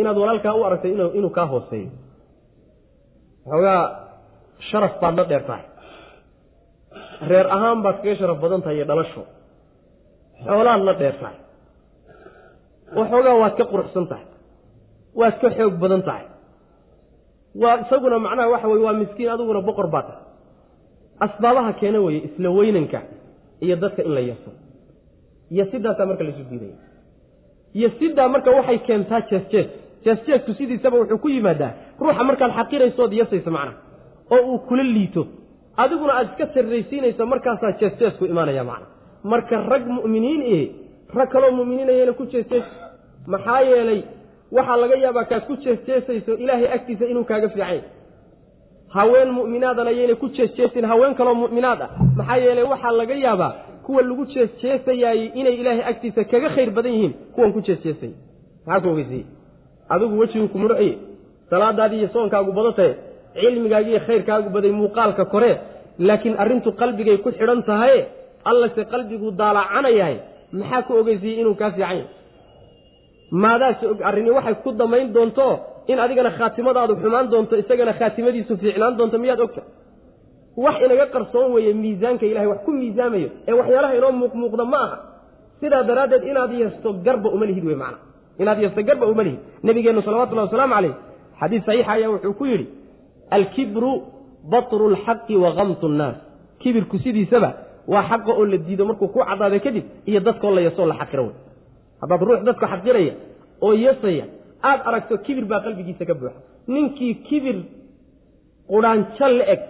[0.00, 1.90] inaad walaalkaa u aragtay inuu kaa hooseeyo
[3.46, 3.82] waxoogaa
[4.70, 5.64] sharaf baad la dheer tahay
[7.30, 9.22] reer ahaan baad kaga sharaf badan tahay iyo dhalasho.
[10.46, 11.36] Xoolaad la dheer tahay
[12.98, 14.26] waxoogaa waad ka quruxsan tahay.
[15.20, 16.26] Waad ka xoog badan tahay.
[17.62, 20.22] Waa isaguna macnaha waxa weye waa miskiin adiguna boqor baa tahay.
[21.24, 23.00] Asbaabaha keena weeye isla weynanka
[23.64, 24.50] iyo dadka in la yaso
[25.54, 26.78] iyo sidaasaa marka laisu diidaya
[27.78, 29.70] iyo sidaa marka waxay keentaa jees-jees
[30.04, 33.78] jees-jeesku sidiisaba wuxuu ku yimaadaa ruuxa markaad xaqiraysood yasaysa macnaha
[34.34, 35.22] oo uu kula liito.
[35.82, 38.86] Adiguna aada iska sarraysiinayso markaasaa jees-jeesku imaanaya macna.
[39.32, 40.64] Marka rag mu'miniin eh
[41.18, 42.66] rag kaloo mu'miniinayana ku jees-jees
[43.32, 44.00] maxaa yeelay
[44.56, 47.80] waxaa laga yaabaa kaad ku jees-jeesayso ilaahay agtiisa inuu kaaga fiicay
[48.96, 51.90] haween mu'minaadana yayna ku jees-jeesin haween kaloo mu'minaad ah.
[52.18, 53.52] Maxaa yeelay waxaa laga yaabaa
[53.84, 58.12] kuwa lagu jees-jeesayaayey inay ilaahay agtiisa kaga khayr badan yihiin kuwan ku jees-jeesay
[58.66, 58.88] maxaa ku
[59.94, 60.94] adigu wejigu ku murciye
[61.50, 62.92] salaadaadii iyo soonkaagu badatae
[63.40, 65.54] cilmigaagi iyo khayrkaagu baday muuqaalka koree
[66.08, 68.00] laakiin arrintu qalbigay ku xidhan tahaye
[68.50, 70.16] allase qalbiguu daalacanayahay
[70.58, 72.00] maxaa ku ogeysiiyey inuu kaa fiican yahay?
[73.42, 75.46] Maadaas og arrini waxay ku damayn doonto
[75.92, 79.62] in adigana khaatimadaadu xumaan doonto isagana khaatimadiisu fiicnaan doonto miyaad ogta?
[80.64, 84.96] Wax inaga qarsoon weeye miisaanka ilahay wax ku miisaamayo ee waxyaalaha inoo muuqmuuqda ma aha.
[85.60, 87.98] Sidaa daraaddeed inaad yeesto garba uma lihid wey macna
[88.42, 90.94] inaad yeesto garba uma lihid nabigeennu salawatullahi wasalaamu calayh
[91.40, 92.66] xadiis saxiixa ayaa wuxuu ku yidhi
[93.36, 93.92] alkibru
[94.52, 96.16] batru lxaqi wa kamtu nnaas.
[96.60, 97.50] Kibirku sidiisaba
[97.92, 101.22] waa xaqa oo la diido markuu ku cadaaday kadib iyo dadkoo la yasoo la xaqiro
[101.28, 101.34] wey
[102.00, 103.14] haddaad ruux dadka xaqiraya
[103.64, 104.24] oo yasaya
[104.68, 106.40] aad aragto kibir baa qalbigiisa ka buuxa.
[106.68, 107.56] Ninkii kibir
[108.70, 109.62] qudhaanjo la-eg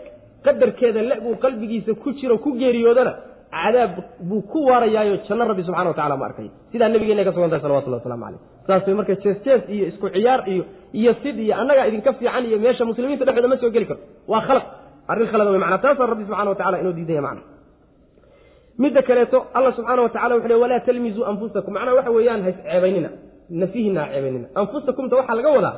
[0.44, 3.12] qadarkeeda le buu qalbigiisa ku jiro ku geeriyoodana
[3.54, 3.92] cadaab
[4.28, 6.48] buu ku waarayaayo janno rabbi subxana wa tacala ma arkay.
[6.72, 8.40] Sidaa nabigeena ka sugan tahay salawatullah waslamu calayh.
[8.66, 10.64] Saas way marka jees jees iyo isku ciyaar iyo
[11.00, 14.40] iyo sid iyo annagaa idinka fiican iyo meesha muslimiinta dhexdooda ma soo geli karto waa
[14.46, 14.64] khalaq
[15.10, 17.42] arrin khalada wey macnaa taasaa rabbi subxana wa tacala inoo diidaya macna.
[18.82, 21.72] Midda kaleeto alla subxaana wa tacala wuxu le walaa talmizuu anfusakum.
[21.76, 23.10] Macnaha waxa weeyaan hays ceebaynina.
[23.60, 24.46] Nafihinna ha ceebaynina.
[24.60, 25.74] Anfusakumta waxaa laga wadaa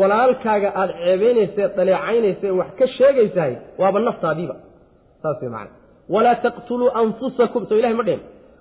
[0.00, 4.56] walaalkaaga aada ceebaynaysae daleecaynaysae wax ka sheegaysahay waaba naftaadiiba.
[5.22, 5.81] Saas way macana
[6.14, 7.62] walaa taqtuluu anfusakum.
[7.68, 8.20] Soo ilahay ma dheen.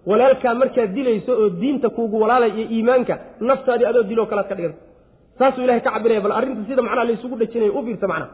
[0.09, 3.13] Walaalkaa markaad dilayso oo diinta kuugu walaalay iyo iimaanka
[3.49, 4.79] naftaadii adoo diloo kalead ka dhiganta
[5.39, 8.29] saasuu ilahay ka cabiraya bal arrinta sida macnaha laysugu dhajinayo u fiirsa macnaha.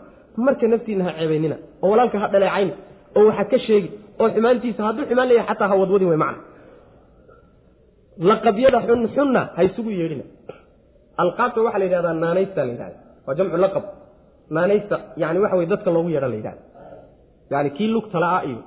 [0.45, 2.69] Marka naftiina ha ceebaynina oo walaalka ha dhaleecayn
[3.17, 3.89] oo waxa ka sheegi
[4.21, 6.41] oo xumaantiisa hadduu xumaan leeyahay xataa ha wadwadin wey macna
[8.29, 10.23] laqabyada xunxunna ha isugu yeedhina.
[11.23, 12.97] Alqaabta waxaa la yidhahdaa naanaysta la yidhahda
[13.27, 13.83] waa jamcu laqab.
[14.55, 16.61] Naanaysta yani waxa weye dadka loogu yeedha la yidhahda
[17.53, 18.59] yani kii lugta la'aa iyo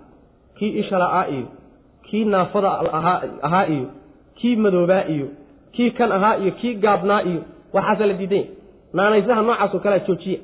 [0.61, 1.47] kii isha la'aa iyo
[2.07, 2.71] kii naafada
[3.49, 3.87] ahaa iyo
[4.39, 5.27] kii madoobaa iyo
[5.75, 7.43] kii kan ahaa iyo kii gaabnaa iyo
[7.75, 8.49] waxaasaa la diidanya
[8.93, 10.41] naanaysaha noocaasoo kalea joojiya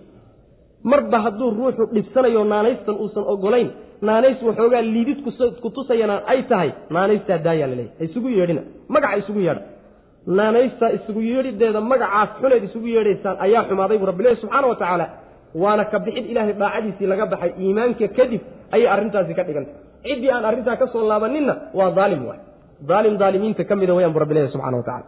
[0.91, 3.71] marba hadduu ruuxu dhibsanayo naanaystan uusan ogolayn
[4.09, 5.19] naanays waxoogaa liidid
[5.62, 8.62] ku tusayana ay tahay naanaystaa daayaa laleeyahy ha isugu yeedhina
[8.95, 9.62] magaca isugu yeedha
[10.39, 15.07] naanaystaa isugu yeedhideeda magacaas xuneed isugu yeedhaysaan ayaa xumaaday buu rabbilahi subxaana wa tacaala.
[15.62, 18.43] Waana ka bixid ilaahay daacadiisii laga baxay iimaanka kadib
[18.75, 19.75] ayay arrintaasi ka dhigantay
[20.09, 22.40] ciddii aan arrintaa ka soo laabaninna waa daalim waay.
[22.90, 25.07] Daalim daalimiinta ka mida wayaan bu rabbilahi subxana wa tacala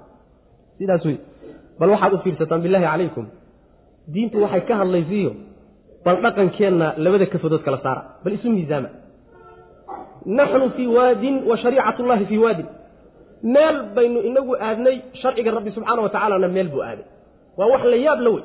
[0.79, 1.17] sidaas wey
[1.81, 3.27] bal waxaad u fiirsataan billahi calaykum
[4.15, 5.33] diintu waxay ka hadlaysiiyo
[6.05, 8.91] bal dhaqankeenna labada kafadood kala saara bal isu miisaama.
[10.39, 12.67] Naxnu fii waadin wa shariicat ullahi fii waadin.
[13.55, 17.07] Meel baynu inagu aadnay sharciga rabbi subxaana wa tacaalana meel buu aaday.
[17.59, 18.45] Waa wax la yaab la wey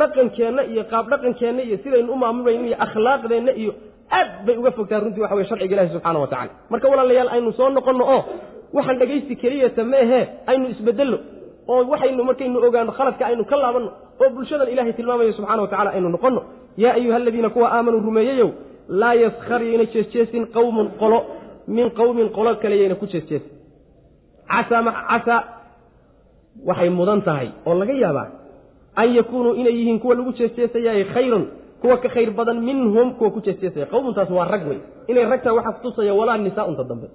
[0.00, 3.72] dhaqankeenna iyo qaab dhaqankeenna iyo sidaynu u maamulayno iyo akhlaaqdeenna iyo
[4.18, 7.52] aad bay uga fogtahay runtii waxa wey sharciga ilahi subxaana wa tacala marka walaalayaal aynu
[7.58, 8.20] soo noqonno oo
[8.76, 11.18] waxaan dhegaysi keliyata meehee aynu isbedelno
[11.72, 13.90] oo waxaynu markaynu ogaano khaladka aynu ka laabanno.
[14.20, 16.40] Oo bulshadan ilahay tilmaamayo subxana wa tacala aynu noqonno.
[16.82, 18.50] Yaa ayuha aladiina kuwa aamanuu rumeeyeyow
[19.00, 21.18] laa yaskhar yayna jeesjeesin qowmun qolo.
[21.76, 23.50] Min qowmin qolo kale yayna ku jeesjeesin.
[24.48, 25.40] Casaa
[26.68, 28.28] waxay mudan tahay oo laga yaabaa
[29.00, 31.44] an yakuunuu inay yihiin kuwa lagu jeesjeesayaay khayrun
[31.82, 34.78] kuwa ka khayr badan minhum kuwa ku jeesjeesaya qowmuntaas waa rag wey
[35.10, 37.08] inay ragtaa waxaa kutusaya walaa nisaaunta dambe.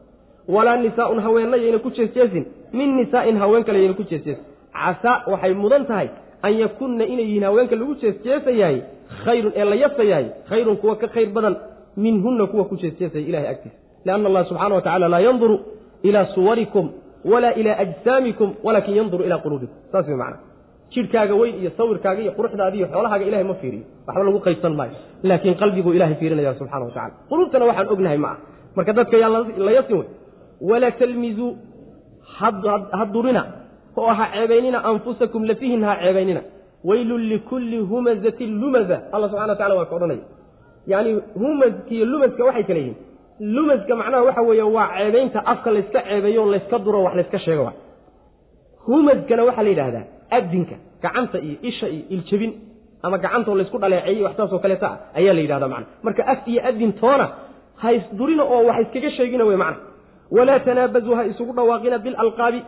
[0.55, 4.43] Walaa nisaaun haweenna yayna ku jeesjeesin min nisaa'in haween kale yayna ku jeesjeesin
[4.73, 6.07] casaa waxay mudan tahay
[6.47, 8.77] an yakunna inay yihiin haweenka lagu jeesjeesayaay
[9.25, 11.55] khayrun ee la yasayaay khayrun kuwa ka khayr badan
[12.05, 15.55] minhunna kuwa ku jeesjeesaya ilahay agtiisa lianna allah subxana wa tacala laa yanduru
[16.03, 16.85] ilaa suwarikum
[17.31, 19.75] walaa ilaa ajsaamikum walaakin yanduru ilaa quluubikum.
[19.91, 20.37] Saas wey macana
[20.93, 23.85] jidhkaaga weyn iyo sawirkaaga iyo quruxdaadi iyo xoolahaaga ilahay ma fiiriyo.
[24.07, 24.95] Waxba lagu qaybsan maayo.
[25.29, 28.37] Laakiin qalbiguu ilahay fiirinaya subxana wa tacala quluubtana waxaan ognahay ma ah
[28.75, 30.03] marka dadka yaa la wey.
[30.69, 31.51] Walaa talmizuu
[32.37, 33.43] ha durina
[34.01, 36.41] oo ha ceebaynina anfusakum lafihin ha ceebaynina.
[36.89, 38.97] Weylun likulli humazatin lumaza.
[39.13, 40.23] Alla subxana wa tacala waa ka odhanaya.
[40.91, 41.11] Yacni
[41.41, 42.97] humaska iyo lumaska waxay kala yihiin.
[43.55, 47.73] Lumaska macnaha waxa weeye waa ceebaynta afka layska ceebeeyo layska duro wax layska sheego wa
[48.87, 50.05] humaskana waxaa la yidhahdaa
[50.37, 52.51] adinka gacanta iyo isha iyo iljabin
[53.05, 55.85] ama gacantoo laysku dhaleeceeyey wax saasoo kaleeta ah ayaa la yidhahda macna.
[56.05, 57.25] Marka af iyo adin toona
[57.81, 59.77] ha isdurina oo wax iskaga sheegina wey macna.
[60.35, 62.59] Walaa tanaabazuu ha isugu dhawaaqina bilalqaabi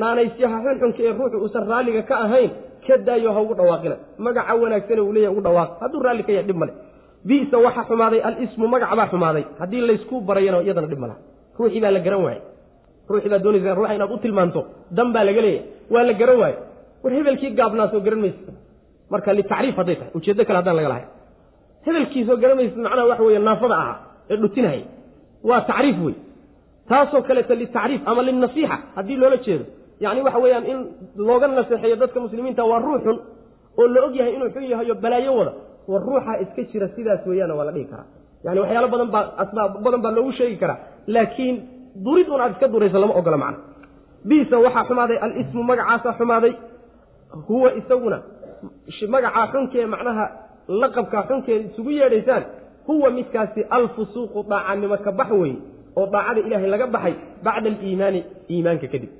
[0.00, 2.50] naanaysyaha xunxunka ee ruuxu uusan raalliga ka ahayn
[2.86, 3.96] ka daayo ha ugu dhawaaqina.
[4.24, 6.72] Magaca wanaagsane uu leeyahy ugu dhawaaq hadduu raalli ka yahay dhib male
[7.28, 9.44] bisa waxaa xumaaday alismu magac baa xumaaday.
[9.60, 11.18] Haddii laysku barayana iyadana dhib malaha
[11.58, 12.42] ruuxii baa la garan waayey.
[13.10, 14.60] Ruuxii baa doonaysa ruuxa inaad u tilmaanto
[14.96, 15.66] dan baa laga leeyahay.
[15.94, 16.56] Waa la garan waaye
[17.02, 18.46] war hebelkii gaabnaa soo garan maysid
[19.12, 20.10] marka litacriif hadday tahay.
[20.18, 21.04] Ujeeddo kale haddaan laga lahay
[21.86, 23.96] hebelkii garan maysid macnaha waxa weeye naafada ahaa
[24.30, 24.80] ee dhutinhay
[25.48, 26.14] waa tacriif wey
[26.90, 29.64] taasoo kaleeta litacriif ama lilnasiixa haddii loola jeedo.
[30.04, 30.78] Yacni waxa weeyaan in
[31.28, 33.18] looga naseexeeyo dadka muslimiinta waa ruux xun
[33.80, 35.52] oo la og yahay inuu xun yahayo balaayo wada.
[35.90, 38.06] War ruuxa iska jira sidaas weeyaana waa la dhihi karaa.
[38.44, 40.78] Yani waxyaalo badan baa asbaab badan baa loogu sheegi karaa.
[41.14, 41.54] Laakiin
[42.04, 43.58] durid un aad iska durayso lama ogola macna.
[44.30, 46.52] Bisa waxaa xumaaday alismu magacaasaa xumaaday
[47.30, 48.22] huwa isaguna
[49.08, 50.24] magacaa xunkee macnaha
[50.68, 52.44] laqabkaa xunkeeda isugu yeedhaysaan
[52.86, 55.56] huwa midkaasi alfusuuqu daacanimo ka bax weeye
[55.96, 57.14] oo daacada ilaahay laga baxay
[57.44, 59.10] bacda aliimaani iimaanka kadib.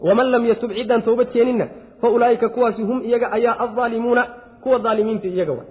[0.00, 1.66] Waman lam yatub ciddaan toobad keeninna
[2.00, 4.26] fa ulaa'ika kuwaasi hum iyaga ayaa aldaalimuuna
[4.62, 5.64] kuwa daalimiinta iyaga wa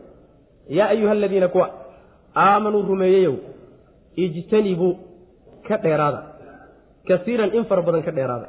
[0.69, 1.69] yaa ayuha aladiina kuwa
[2.36, 3.36] aamanuu rumeeyeyow
[4.15, 4.95] ijtanibuu
[5.67, 6.23] ka dheeraada
[7.07, 8.47] kasiiran in fara badan ka dheeraada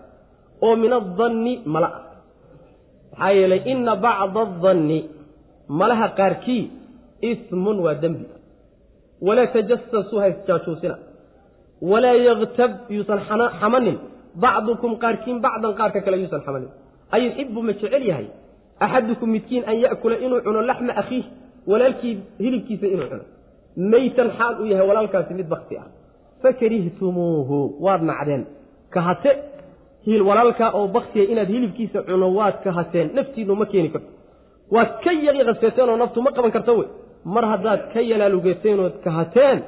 [0.62, 2.08] oo min adanni mala ah
[3.19, 4.99] maxaa yeelay inna bacda adanni
[5.69, 6.71] malaha qaarkii
[7.31, 8.27] ismun waa dembi
[9.27, 10.97] walaa tajasasuu haysjaajuusina
[11.83, 13.21] walaa yaktab yuusan
[13.61, 13.99] xamanin.
[14.39, 16.71] Bacdukum qaarkiin bacdan qaarka kale yuusan xamanin.
[17.11, 18.29] Ayuxibu ma jecel yahay?
[18.81, 21.25] Axadukum midkiin an ya'kula inuu cuno laxma akhiih
[21.66, 23.25] walaalkii hilibkiisa inuu cuno.
[23.77, 25.89] Meytan xaal uu yahay walaalkaasi mid bakti ah.
[26.43, 28.47] Fakarihtumuuhu waad nacdeen.
[28.91, 29.31] Kahate
[30.07, 34.09] walaalkaa oo baktiya inaad hilibkiisa cuno waad kahateen naftiinu ma keeni karto.
[34.74, 36.88] Waad ka yaqiqaseeteen oo naftu ma qaban karto wey.
[37.24, 39.59] Mar haddaad ka yalaalugeeteen ood kahateen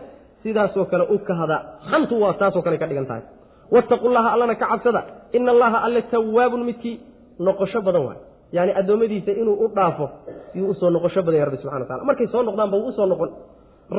[0.42, 1.56] sidaasoo kale u kahada
[1.90, 3.22] xantu waa taasoo kale ka dhigan tahay.
[3.74, 5.00] Wattaqullaha allana ka cabsada.
[5.32, 6.96] Ina allaha alle tawaabun midkii
[7.46, 8.18] noqosho badan waay.
[8.56, 10.06] Yani addoommadiisa inuu u dhaafo
[10.54, 13.06] yuu u soo noqosho badan ya rabbi subxana watacala markay soo noqdaanba wuu u soo
[13.06, 13.30] noqon.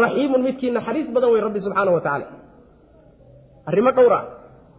[0.02, 2.26] Raxiimun midkii naxariis badan wey rabbi subxaana wa tacaala.
[3.70, 4.24] Arrimo dhowr ah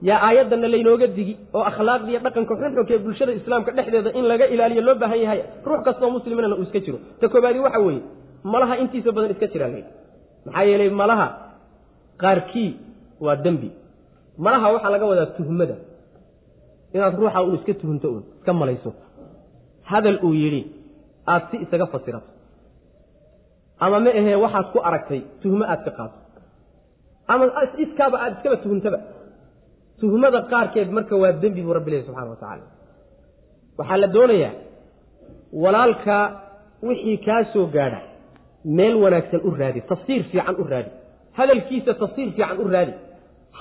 [0.08, 4.82] yaa aayaddanna laynooga digi oo akhlaaqdiiyo dhaqanka xunxunka ee bulshada islaamka dhexdeeda in laga ilaaliyo
[4.88, 6.98] loo baahan yahay ruux kastoo muslimana uu iska jiro.
[7.20, 8.02] Ta koobaadi waxa weeye
[8.52, 9.90] malaha intiisa badan iska jiraa layidhi
[10.46, 11.26] maxaa yeelay malaha
[12.22, 12.70] qaarkii
[13.24, 13.68] waa dembi.
[14.44, 15.76] Malaha waxaa laga wadaa tuhmada.
[16.94, 18.90] Inaad ruuxa uun iska tuhunto uun iska malayso.
[19.90, 20.62] Hadal uu yidhi
[21.32, 22.28] aad si isaga fasirato.
[23.84, 26.16] Ama ma ahee waxaad ku aragtay tuhmo aad ka qaato.
[27.32, 27.44] Ama
[27.84, 28.98] iskaaba aada iskaba tuhuntaba
[30.02, 32.64] tuhmada qaarkeed marka waa dembi buu rabbi lehy subxana wa tacaala.
[33.78, 34.54] Waxaa la doonayaa
[35.62, 36.24] walaalkaa
[36.88, 38.00] wixii kaa soo gaadha
[38.76, 40.90] meel wanaagsan u raadi tafsiir fiican u raadi
[41.38, 42.92] hadalkiisa tafsiir fiican u raadi.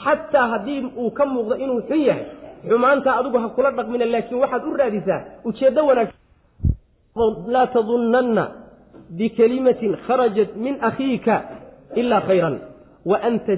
[0.03, 2.25] Xataa haddii uu ka muuqdo inuu xun yahay
[2.69, 5.19] xumaanta adigu ha kula dhaqmina laakiin waxaad u raadisaa
[5.49, 6.19] ujeeddo wanaagsan.
[7.53, 8.43] Laa tadunanna
[9.17, 11.35] bikalimatin kharajat min akhiika
[11.99, 12.55] ilaa khayran
[13.06, 13.54] waanta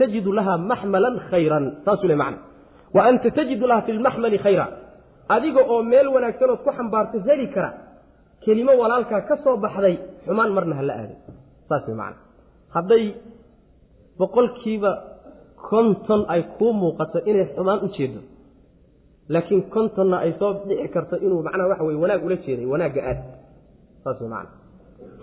[0.00, 1.64] tajidu laha maxmalan khayran.
[1.84, 2.38] Saasuu le macna.
[2.94, 4.66] Wa anta tajidu laha fi lmaxmali khayra.
[5.34, 7.70] Adiga oo meel wanaagsan ood ku xambaarto heli kara.
[8.44, 9.94] Kelimo walaalkaa ka soo baxday
[10.26, 11.18] xumaan marna hala aadin.
[11.68, 12.20] Saas way macna.
[12.74, 13.04] Hadday
[14.18, 14.90] boqolkiiba
[15.68, 18.20] konton ay kuu muuqato inay xumaan u jeedo
[19.32, 23.18] laakiin kontonna ay soo dhici karto inuu macnaha waxa weye wanaag ula jeeday wanaagga aad.
[24.04, 24.50] Saas way macna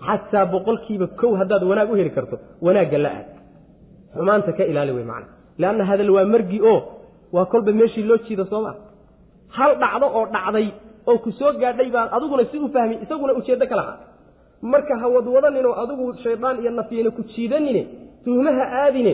[0.06, 3.28] xataa boqolkiiba kow haddaad wanaag u heli karto wanaagga la aad.
[4.14, 5.28] Xumaanta ka ilaali wey macna.
[5.60, 6.78] Leanna hadal waa margi oo
[7.34, 8.76] waa kolba meeshii loo jiida soo maa
[9.56, 10.66] hal dhacdo oo dhacday
[11.08, 13.96] oo ku soo gaadhay baad adiguna si u fahmi isaguna ujeeddo ka lahaa.
[14.72, 17.82] Marka ha wadwadaninoo adigu shaydaan iyo nafyeyna ku jiidanine
[18.24, 19.12] tuhmaha aadine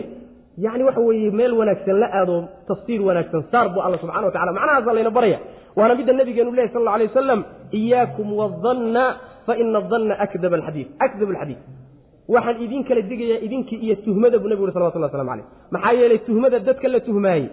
[0.65, 2.35] yacni waxa weeye meel wanaagsan la aado
[2.69, 5.39] tafsiir wanaagsan saar buu alla subxana wa tacala macnahaasa layna baraya.
[5.77, 7.41] Waana midda nabigeenu lehy sal alla alay wasalam
[7.79, 9.03] iyaakum wadanna
[9.45, 11.57] faina adanna akdab alxadiid akdab alxadiid.
[12.33, 15.45] Waxaan idin kala digayaa idinkii iyo tuhmada buu nebigu uri salawatullah waslamu calayh.
[15.73, 17.47] Maxaa yeelay tuhmada dadka la tuhmaayey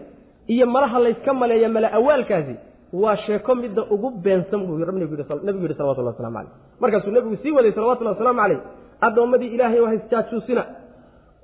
[0.55, 2.55] iyo malaha layska maleeya mala awaalkaasi
[3.03, 6.53] waa sheeko midda ugu beensan buu nabigu yihi salawatullah waslamu calayh.
[6.80, 8.61] Markaasuu nebigu sii waday salawatullahi wasalaamu calayh
[9.07, 10.62] addoommadii ilaahay oo haysjaajuusina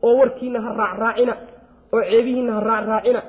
[0.07, 1.35] oo warkiina ha raacraacina
[1.95, 3.21] oo ceebihiinna ha raacraacina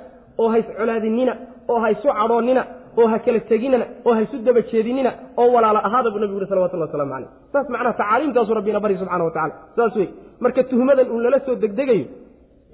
[0.42, 1.34] oo hays colaadinina
[1.72, 2.62] oo haysu cadhoonnina
[2.98, 5.12] oo ha kala teginina oo haysu daba jeedinina
[5.42, 7.30] oo walaala ahaada buu nebigu yihi salawatullah waslamu calayh.
[7.54, 10.08] Saas macnaha tacaaliimtaasuu rabbina bari subxana wa tacala saas wey
[10.44, 12.06] marka tuhmadan uun lala soo degdegayo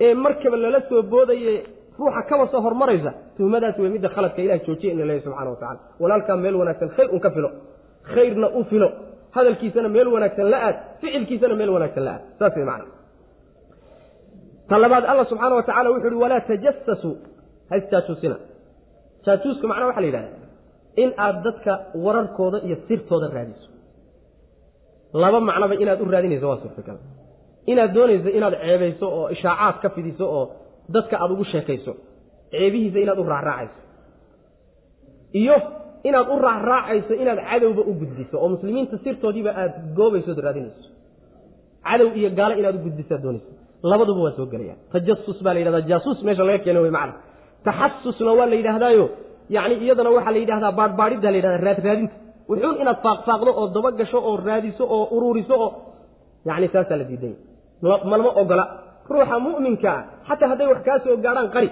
[0.06, 1.54] ee markaba lala soo boodaye
[2.00, 5.80] ruuxa kaba soo hormaraysa tuhmadaas wey midda khaladka ilahi joojiya ina leeyahy subxana wa tacala
[6.04, 7.50] walaalkaa meel wanaagsan khayr un ka filo
[8.14, 8.90] khayrna u filo.
[9.36, 12.22] Hadalkiisana meel wanaagsan la aad ficilkiisana meel wanaagsan la aad.
[12.40, 12.86] Saas wey macna
[14.70, 17.16] ta labaad alla subxaana wa tacala wuxu uhi walaa tajasasuu
[17.70, 18.36] ha isjaajuusina
[19.26, 20.30] jaajuuska macnaa waxa la yidhahda
[21.04, 21.72] in aad dadka
[22.06, 23.68] wararkooda iyo sirtooda raadiso
[25.24, 26.98] laba macnoba inaad u raadinayso waa suurtagal.
[27.72, 30.44] Inaad doonayso inaad ceebayso oo ishaacaad ka fidiso oo
[30.96, 31.92] dadka aada ugu sheekayso.
[32.52, 33.80] Ceebihiisa inaad u raacraacayso.
[35.42, 35.56] Iyo
[36.10, 40.88] inaad u raacraacayso inaad cadowba u gudbiso oo muslimiinta sirtoodiiba aad goobaysood raadinayso.
[41.88, 43.50] Cadow iyo gaalo inaad u gudbisaad doonayso.
[43.92, 44.80] Labaduba waa soo gelayaan.
[44.94, 45.88] Tajasus baa la yidhahdaa.
[45.92, 47.14] Jaasuus meesha laga keeno wey macna
[47.68, 49.06] taxasusna waa la yidhaahdaayo.
[49.56, 52.16] Yacni iyadana waxaa la yidhahdaa baadhbaadhidda la yidhahdaa raadraadinta
[52.50, 55.70] wuxuun inaad faaqfaaqdo oo dabagasho oo raadiso oo uruuriso oo
[56.48, 57.38] yacni saasaa la diidanya
[58.12, 58.66] malama ogola.
[59.12, 61.70] Ruuxa mu'minka ah xataa hadday wax kaa soo gaadhaan qari.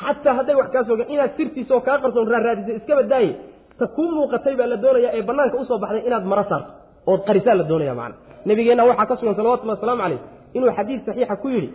[0.00, 3.30] Xataa hadday wax kaa soo gaadhaan inaad sirtiisa oo kaa qarsoon raaraadisa iskaba daaye
[3.78, 6.70] ta kuu muuqatay baa la doonaya ee bannaanka u soo baxday inaad maro saarto
[7.10, 8.14] ood qarisaa la doonaya macana
[8.48, 10.20] nabigeenna waxaa ka sugan salawatullahi wasalaamu calayh
[10.56, 11.68] inuu xadiid saxiixa ku yidhi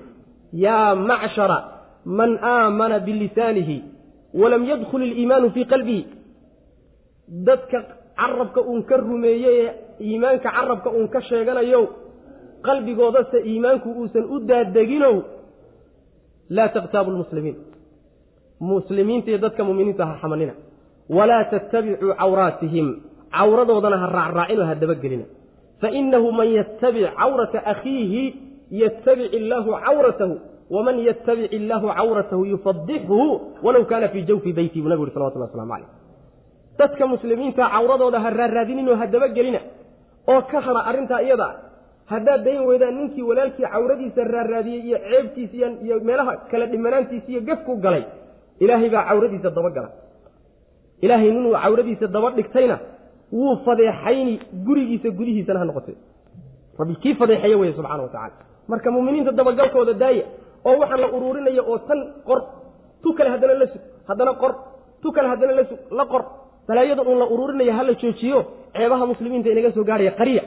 [0.66, 1.58] yaa macshara
[2.06, 3.84] man aamana bilisaanihi
[4.34, 6.04] walam yadkhul iliimaanu fii qalbihi.
[7.28, 7.78] Dadka
[8.16, 9.74] carabka uun ka rumeeyey ee
[10.08, 11.82] iimaanka carabka uun ka sheeganayo
[12.62, 15.16] qalbigoodase iimaanku uusan u daadeginow
[16.50, 17.58] laa takhtaabu lmuslimiin
[18.60, 20.54] muslimiinta iyo dadka muminiinta ha xamanina.
[21.10, 22.88] Walaa tattabicuu cawraatihim.
[23.38, 25.26] Cawradoodana ha raacraacinoo ha dabagelina.
[25.82, 28.24] Fainahu man yattabic cawrata akhiihi
[28.72, 30.36] yattabic illaahu cawratahu
[30.70, 33.20] waman yattabic illaahu cawratahu yufadixhu
[33.66, 35.90] walow kaana fii jawfi beyti buu nabigu uri salawatullah waslamu calayh
[36.80, 39.60] dadka muslimiinta cawradooda ha raarraadininoo ha dabagelina
[40.34, 41.48] oo ka hara arrintaa iyada
[42.14, 47.76] haddaad dayn weydaan ninkii walaalkii cawradiisa raarraadiyey iyo ceebtiisa iyo meelaha kala dhimanaantiisa iyo gefku
[47.86, 48.04] galay
[48.60, 49.90] ilaahay baa cawradiisa dabagala
[51.06, 52.78] ilaahay ninuu cawradiisa daba dhigtayna
[53.38, 54.34] wuu fadeexayni
[54.68, 55.96] gurigiisa gudihiisana ha noqotay
[56.80, 60.26] rabbi kii fadeexeeye weye subxana wa tacala marka muminiinta dabagalkooda daaya
[60.68, 62.40] oo waxaan la uruurinaya oo tan qor
[63.04, 64.52] tu kale haddana la sug haddana qor
[65.02, 66.24] tu kale haddana la sug la qor.
[66.68, 68.40] Balaayada uun la uruurinaya hala joojiyo
[68.76, 70.44] ceebaha muslimiinta inaga soo gaarhaya qariya.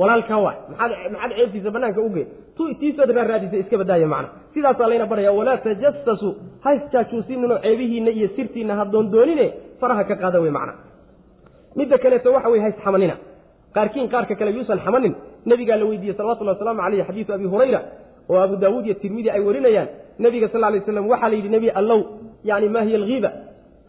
[0.00, 0.56] Walaalkaa waay.
[0.70, 2.24] Maxaad maxaad ceebtiisa bannaanka ugey
[2.56, 4.28] tu tiisood raarraadisa iska badaaya macna.
[4.54, 6.28] Sidaasaa layna baraya walaa tajassasu.
[6.64, 9.46] Ha isjaajuusininoo ceebihiinna iyo sirtiinna ha doondoonine
[9.80, 10.72] faraha ka qaada wey macna.
[11.78, 13.14] Midda kaleeto waxa weye ha isxamanina
[13.76, 15.14] qaarkiin qaarka kale yuusan xamanin.
[15.50, 17.80] Nebigaa la weydiiyey salawatullahi wasalaamu caleyh xadiidu abi hurayra
[18.30, 21.68] oo abu daawuud iyo tirmidi ay warinayaan nebiga sal lay slam waxaa la yidhi nebi
[21.70, 22.00] allow
[22.44, 23.30] yani maa hiya alghiiba.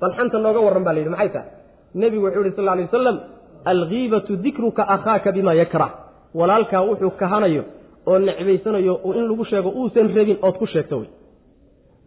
[0.02, 1.50] Balxanta nooga warran ba la yidhi maxay tahay?
[1.96, 3.18] Nebigu wuxuu yihi sal lay wasalam
[3.66, 5.92] alghiibatu dikruka akhaaka bima yakrah.
[6.34, 7.64] Walaalkaa wuxuu kahanayo
[8.08, 11.10] oo necbaysanayo in lagu sheego uusan rabin ood ku sheegto wey.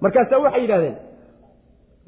[0.02, 0.96] Markaasaa waxay yidhahdeen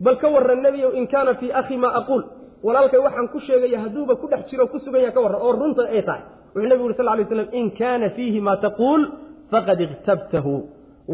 [0.05, 2.23] bal ka warran nebiyow in kaana fii akhi maa aquul
[2.62, 5.83] walaalkay waxaan ku sheegaya hadduuba ku dhex jiro ku sugan yaha ka warran oo runta
[5.91, 6.23] ay tahay.
[6.55, 9.03] Wuxuu nebigu uri sal lay slam in kaana fiihi maa taquul
[9.53, 10.53] faqad ikhtabtahu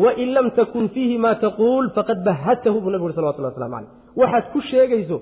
[0.02, 4.44] wain lam takun fiihi maa taquul faqad bahadtahu buu nebigu uri salawatullah waslamu caleyh waxaad
[4.52, 5.16] ku sheegayso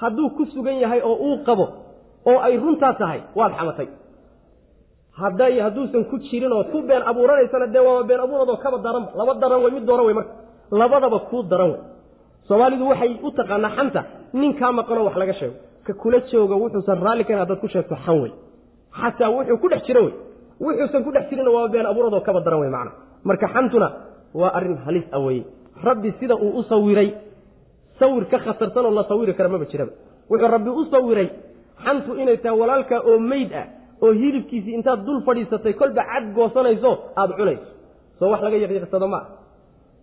[0.00, 1.66] hadduu ku sugan yahay oo uu qabo
[2.30, 3.88] oo ay runtaa tahay waad xamatay
[5.20, 9.32] hadday hadduusan ku jirin ood ku been abuuranaysana dee waaba been abuuradoo kaba daranba laba
[9.42, 10.32] daran wey mid dooran wey marka
[10.80, 11.80] labadaba kuu daran wey
[12.48, 14.00] soomaalidu waxay u taqaanaa xanta
[14.40, 15.56] ninkaa maqanoo wax laga sheego
[15.86, 18.32] ka kula jooga wuxuusan raalli kayn haddaad ku sheegto xan wey
[19.00, 20.14] xataa wuxuu ku dhex jiro wey
[20.64, 22.92] wuxuusan ku dhex jirinna waaba been abuuradoo kaba daran wey macna.
[23.28, 23.88] Marka xantuna
[24.40, 25.42] waa arrin halis a weye
[25.86, 27.08] rabbi sida uu u sawiray
[27.98, 29.92] sawir ka khatarsanoo la sawiri kara maba jiraba.
[30.30, 31.28] Wuxuu rabbi u sawiray
[31.84, 33.66] xantu inay tahay walaalkaa oo meyd ah
[34.04, 36.90] oo hilibkiisii intaad dul fadhiisatay kolba cad goosanayso
[37.20, 37.66] aada cunayso.
[38.18, 39.28] Soo wax laga yaqiiqsado ma aha.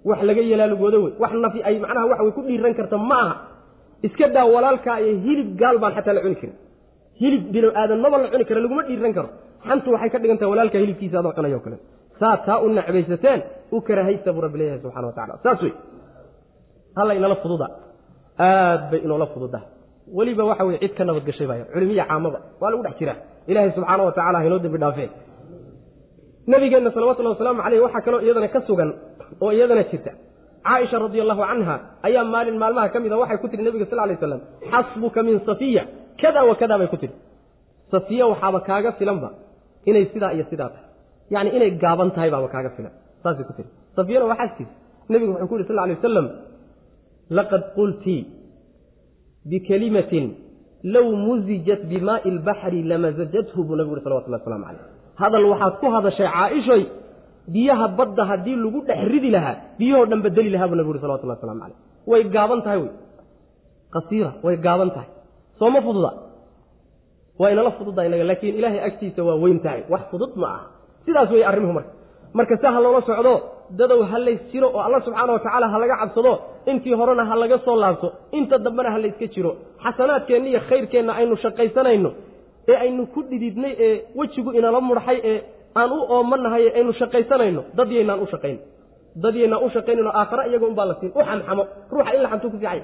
[0.09, 1.13] Wax laga yalaalugoodo wey.
[1.23, 3.33] Wax nafi ay macnaha wax way ku dhiiran karta ma aha.
[4.07, 6.55] Iska daa walaalkaa iyo hilib gaal baan xataa la cuni karin.
[7.21, 9.29] Hilib bino aadanmaba la cuni kara laguma dhiiran karo
[9.67, 11.77] xantu waxay ka dhigan tahay walaalkaa hilibkiisa adoo cunay o kale.
[12.19, 13.39] Saa taa u necbaysateen
[13.75, 15.73] u karahaysta buu rabbi leeyahay subxana wa tacala saas wey.
[16.97, 17.67] Halla inala fududa.
[18.47, 19.59] Aad bay inoola fududa.
[20.17, 23.17] Weliba waxa weye cid ka nabadgashay baya culimiya caamaba waa lagu dhex jiraa
[23.51, 25.09] ilaahay subxaana wa tacala haynoo dembi dhaafee
[26.51, 28.89] nabigeenna salawatullahi wasalaamu caleyh waxaa kaloo iyadana ka sugan
[29.43, 30.11] oo iyadana jirta.
[30.67, 31.75] Caaisha radi allahu canha
[32.07, 34.41] ayaa maalin maalmaha ka mida waxay ku tihi nebiga sal lay slam
[34.71, 35.83] xasbuka min safiya.
[36.21, 37.13] Kada wa kada bay ku tihi
[37.93, 39.29] safiya waxaaba kaaga filanba
[39.89, 40.87] inay sidaa iyo sidaa tahay.
[41.33, 42.93] Yani inay gaaban tahay baaba kaaga filan.
[43.23, 44.73] Saasay ku tihi safiyana waa xaaskiisa
[45.11, 46.27] nebigu wuxuu ku yidhi sal lay wasalam
[47.37, 48.17] laqad qulti
[49.51, 50.25] bikelimatin
[50.93, 54.85] low muzijat bimaai lbaxri lamasajathu buu nabigu uri salawatullah waslamu caleyh
[55.21, 56.83] hadal waxaad ku hadashay caaishoy
[57.53, 61.37] biyaha badda haddii lagu dhex ridi lahaa biyahoo dhan bedeli lahaa buu nabigu uri salawatullah
[61.39, 61.77] waslamu caleyh
[62.11, 62.91] way gaaban tahay wey.
[63.93, 65.09] Qasiira way gaaban tahay.
[65.59, 66.11] Soo ma fududa
[67.39, 69.81] waa inala fududa inaga laakiin ilaahay agtiisa waa weyn tahay.
[69.93, 70.63] Wax fudud ma aha.
[71.05, 71.91] Sidaas wey arrimuhu marka.
[72.37, 73.33] Marka si ha loola socdo
[73.79, 76.31] dadow ha lays jiro oo alla subxaana wa tacaala ha laga cabsado
[76.71, 79.51] intii horena ha laga soo laabto inta dambena ha layska jiro.
[79.83, 82.09] Xasanaadkeenna iyo khayrkeenna aynu shaqaysanayno.
[82.71, 85.37] Ee aynu ku dhididnay ee wejigu inala mudxay ee
[85.79, 87.61] aan u oomanahay ee aynu shaqaysanayno.
[87.77, 88.57] Dad yaynaan u shaqayn.
[89.23, 91.11] Dad yaynaan u shaqaynayno aakhare iyaga unbaa la siin.
[91.15, 91.63] U xamxamo
[91.93, 92.79] ruuxa in la xamto ku fiicay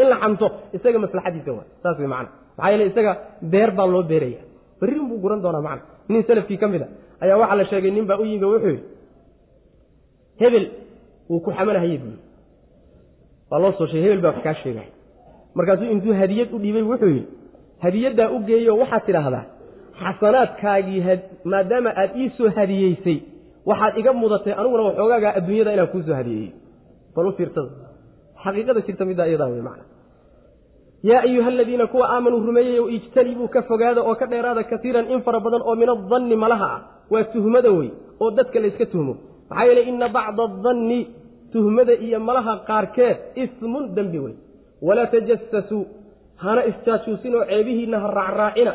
[0.00, 1.66] in la xamto isaga maslaxadiisa waa.
[1.82, 2.28] Saas wey macana
[2.58, 3.12] maxaa yeele isaga
[3.52, 4.40] beer baa loo beeraya.
[4.80, 5.82] Berrin buu guran doonaa macana
[6.12, 6.88] nin salafkii ka mid a.
[7.22, 8.84] Ayaa waxaa la sheegay nin baa u yimi wuxuu yidhi
[10.40, 10.64] hebel
[11.30, 12.16] wuu ku xamanahayey buui
[13.50, 14.88] waa loo soo sheegay hebel baa wax kaa sheegay.
[15.56, 17.26] Markaasuu intuu hadiyad u dhiibay wuxuu yidhi
[17.84, 19.44] hadiyaddaa u geeyo waxaad tidhaahdaa
[20.02, 21.00] xasanaadkaagii
[21.52, 23.18] maadaama aad ii soo hadiyeysay
[23.70, 26.52] waxaad iga mudatay aniguna waxoogaagaa adduunyada inaan kuusoo hadiyeeyey.
[27.14, 27.70] Bal u fiirsada
[28.44, 29.84] xaqiiqada jirta middaa iyadaa wey macna
[31.02, 35.20] yaa ayuha aladiina kuwa aamanuu rumeeyey o ijtanibuu ka fogaada oo ka dheeraada katiiran in
[35.22, 36.80] fara badan oo min adanni malaha ah
[37.10, 37.90] waa tuhmada wey
[38.20, 39.14] oo dadka layska tuhmo
[39.50, 41.00] maxaa yeeley ina bacda adanni
[41.52, 44.34] tuhmada iyo malaha qaarkeed ismun dembi wey
[44.82, 45.84] walaa tajasasuu
[46.36, 48.72] hana isjaajuusin oo ceebihiinna ha raacraacina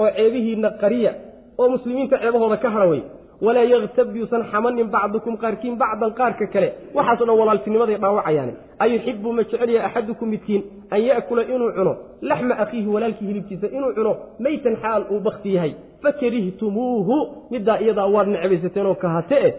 [0.00, 1.12] oo ceebihiinna qariya
[1.60, 3.02] oo muslimiinta ceebahooda ka hara wey
[3.44, 6.68] walaa yaktab yuusan xamanin bacdukum qaarkiin bacdan qaarka kale.
[6.96, 8.52] Waxaaso dhan walaaltinimaday dhaawacayaane
[8.84, 10.62] ayuxibu ma jecel yahay axadukum midkiin
[10.94, 11.92] an ya'kula inuu cuno.
[12.30, 14.12] Laxma akhiihi walaalkii hilibkiisa inuu cuno
[14.44, 15.72] maytan xaal uu bakti yahay.
[16.02, 17.16] Fakarihtumuuhu
[17.52, 19.52] middaa iyadaa waad necbaysateen oo kahate eh.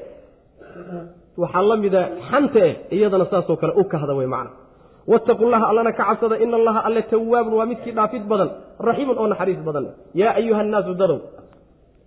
[1.41, 4.51] Waxaa la mida xanta eh iyadana saasoo kale u kahda wey macna.
[5.11, 8.49] Wattaqu llaha allana ka cabsada ina allaha alle tawaabun waa midkii dhaafid badan
[8.87, 9.85] raxiimun oo naxariis badan.
[10.21, 11.19] Yaa ayuha annaasu dadow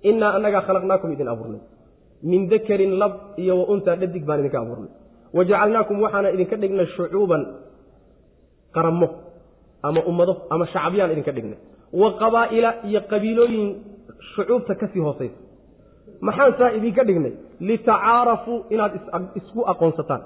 [0.09, 1.63] innaa annagaa khalaqnaakum idin abuurnay.
[2.31, 4.91] Min dakarin lab iyo wa untaa dhadig baan idinka abuurnay.
[5.37, 7.43] Wa jacalnaakum waxaana idinka dhignay shucuuban
[8.75, 9.09] qaramo
[9.89, 11.59] ama ummado ama shacabyaan idinka dhignay.
[12.01, 13.67] Wa qabaa'ila iyo qabiilooyin
[14.35, 15.39] shucuubta ka sii hoosaysa.
[16.27, 17.33] Maxaan saa idinka dhignay?
[17.69, 18.93] Litacaarafuu inaad
[19.39, 20.23] isku aqoonsataan.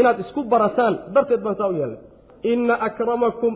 [0.00, 2.00] Inaad isku barataan darteed baan saa u yeelnay.
[2.52, 3.54] Inna akramakum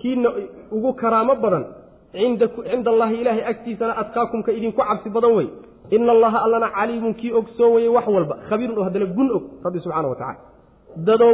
[0.00, 0.28] kiina
[0.76, 1.64] ugu karaamo badan
[2.12, 5.48] cinda allaahi ilaahay agtiisana adqaakumka idinku cabsi badan wey
[5.96, 9.78] ina allaha allana caliimun kii ogsoon weye wax walba khabiirun oo haddana gun og rabbi
[9.84, 10.38] subxana wa tacala
[11.08, 11.32] dadow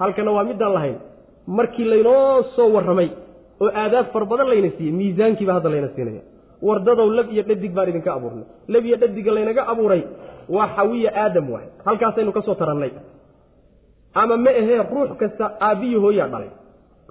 [0.00, 0.96] halkana waa midaan lahayn
[1.58, 3.08] markii laynoo soo warramay
[3.62, 6.22] oo aadaab far badan layna siiyey miisaankiiba hadda layna siinaya
[6.66, 10.02] war dadow lab iyo dhadig baan idinka abuurnay lab iyo dhadiga laynaga abuuray
[10.56, 12.92] waa xawiya aadam waay halkaasaynu ka soo tarannay
[14.22, 16.50] ama ma ahee ruux kasta aabbiyi hooyaa dhalay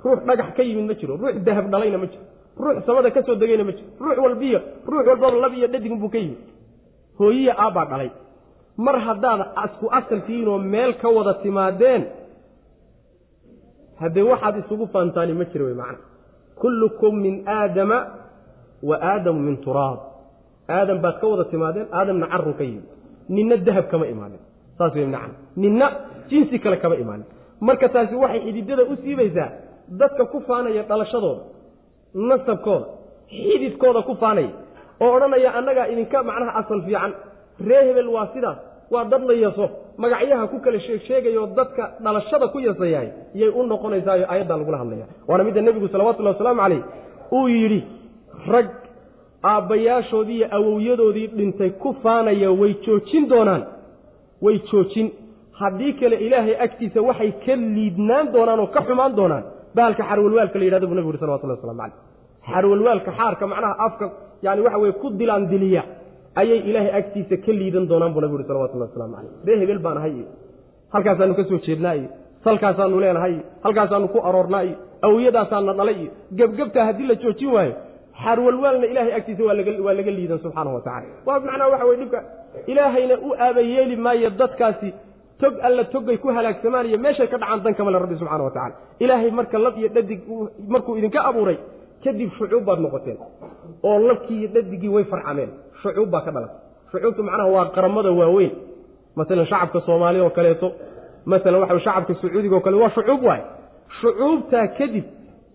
[0.04, 2.24] ruux dhagax ka yimid ma jiro ruux dahab dhalayna ma jiro
[2.58, 6.10] ruux samada ka soo degayna ma jiro ruux walbiyo ruux walbaba lab iyo dhadig buu
[6.10, 6.38] ka yimid.
[7.20, 8.12] Hooyiya aabbaa dhalay.
[8.78, 12.04] Mar haddaad isku asal tihiinoo meel ka wada timaadeen
[14.02, 16.00] haddee waxaad isugu faantaani ma jira wey macna.
[16.62, 17.98] Kullukum min aadama
[18.84, 20.00] wa aadamu min turaab.
[20.70, 22.86] Aadam baad ka wada timaadeen aadamna carru ka yimid.
[23.30, 24.40] Ninna dahab kama imaanin.
[24.78, 25.36] Saas wey macna.
[25.56, 25.88] Ninna
[26.30, 27.28] jinsi kale kama imaanin.
[27.62, 29.50] Marka taasi waxay xididada u siibaysaa
[30.00, 31.55] dadka ku faanaya dhalashadooda
[32.16, 32.86] nasabkooda
[33.30, 34.50] xididkooda ku faanaya
[35.02, 37.12] oo odhanaya annagaa idinka macnaha asal fiican.
[37.68, 38.58] Ree hebel waa sidaas
[38.92, 39.66] waa dad la yaso
[39.98, 43.10] magacyaha ku kala sheegsheegayo dadka dhalashada ku yasayahay
[43.42, 46.82] yay u noqonaysaayo aayaddaa lagula hadlaya waana midda nebigu salawatullahi wasalaamu calayh
[47.38, 47.80] uu yidhi
[48.54, 48.68] rag
[49.44, 53.64] aabbayaashoodii iyo awowyadoodii dhintay ku faanaya way joojin doonaan
[54.42, 55.12] way joojin.
[55.60, 59.44] Haddii kale ilaahay agtiisa waxay ka liidnaan doonaan oo ka xumaan doonaan
[59.78, 61.96] bahalka xarwalwaalka la yidhahda buu nebigu yuri salawatullahi waslamu calayh
[62.52, 64.06] xarwalwaalka xaarka macnaha afka
[64.46, 65.84] yani waxa weye ku dilaandiliya
[66.42, 69.98] ayay ilaahay agtiisa ka liidan doonaan buu nabigu yuri salawatullahi waslamu calayh ree hebel baan
[70.02, 70.28] ahay iyo?
[70.94, 72.10] Halkaasaanu ka soo jeednaa iyo?
[72.46, 73.44] Salkaasaanu leenahay iyo?
[73.66, 74.76] Halkaasaanu ku aroornaa iyo?
[75.08, 76.12] Awiyadaasaana dhalay iyo?
[76.40, 77.74] Gebgebtaa haddii la joojin waayo
[78.24, 82.20] xarwalwaalna ilaahay agtiisa waa laga liidan subxaanahu wa tacala waa macnaha waxa weye dhibka
[82.72, 84.90] ilaahayna u aabayeeli maayo dadkaasi
[85.42, 88.76] tog alla toggay ku halaagsamaan iyo meeshay ka dhacaan dan kamale rabbi subxana wa tacala
[89.04, 90.22] ilaahay marka lab iyo dhadig
[90.74, 91.58] markuu idinka abuuray
[92.04, 93.18] kadib shucuub baad noqoteen
[93.90, 95.50] oo labkii iyo dhadigii way farcameen.
[95.82, 96.60] Shucuub baa ka dhalatay.
[96.92, 98.52] Shucuubtu macnaha waa qaramada waaweyn.
[99.18, 100.68] Masalan shacabka soomaaliya oo kaleeto
[101.32, 103.42] masalan waxa shacabka sacuudiga o kale waa shucuub waay.
[104.02, 105.06] Shucuubtaa kadib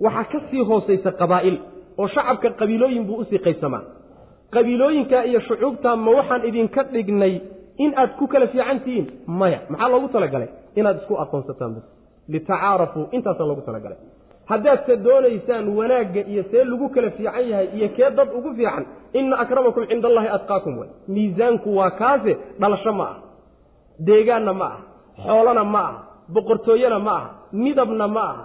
[0.05, 1.57] waxaa ka sii hoosaysa qabaa'il
[2.01, 3.83] oo shacabka qabiilooyin buu u sii qaybsamaa
[4.55, 7.35] qabiilooyinkaa iyo shucuubtaa ma waxaan idinka dhignay
[7.85, 9.07] in aad ku kala fiican tihiin
[9.41, 9.59] maya.
[9.73, 10.49] Maxaa loogu talagalay?
[10.79, 11.87] Inaad isku aqoonsataan bas
[12.33, 13.99] litacaarafuu intaasaa loogu talagalay.
[14.51, 18.85] Haddaadse doonaysaan wanaagga iyo see lagu kala fiican yahay iyo kee dad ugu fiican
[19.19, 20.89] inna akramakum cinda allahi adqaakum way.
[21.15, 23.17] Miisaanku waa kaase dhalasho ma ah
[24.09, 24.79] deegaanna ma ah
[25.25, 25.95] xoolona ma ah
[26.35, 27.27] boqortooyena ma ah
[27.63, 28.39] midabna ma ah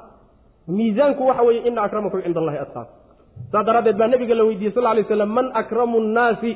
[0.78, 2.96] miisaanku waxa weeye ina akramakum cinda allahi adqaakum
[3.52, 6.54] saas daraaddeed baa nebiga la weydiiyey sal lay slam man akramu nnaasi.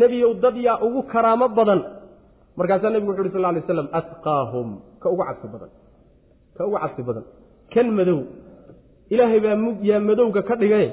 [0.00, 1.80] Nebiyow dad yaa ugu karaamo badan
[2.58, 4.68] markaasaa nebigu wuxu uhi sal lay slam atqaahum
[5.02, 5.70] ka ugu cabsi badan.
[6.56, 7.24] Ka ugu cabsi badan.
[7.72, 8.18] Kan madow.
[9.14, 9.56] Ilaahay baa
[9.88, 10.88] yaa madowga ka dhigaye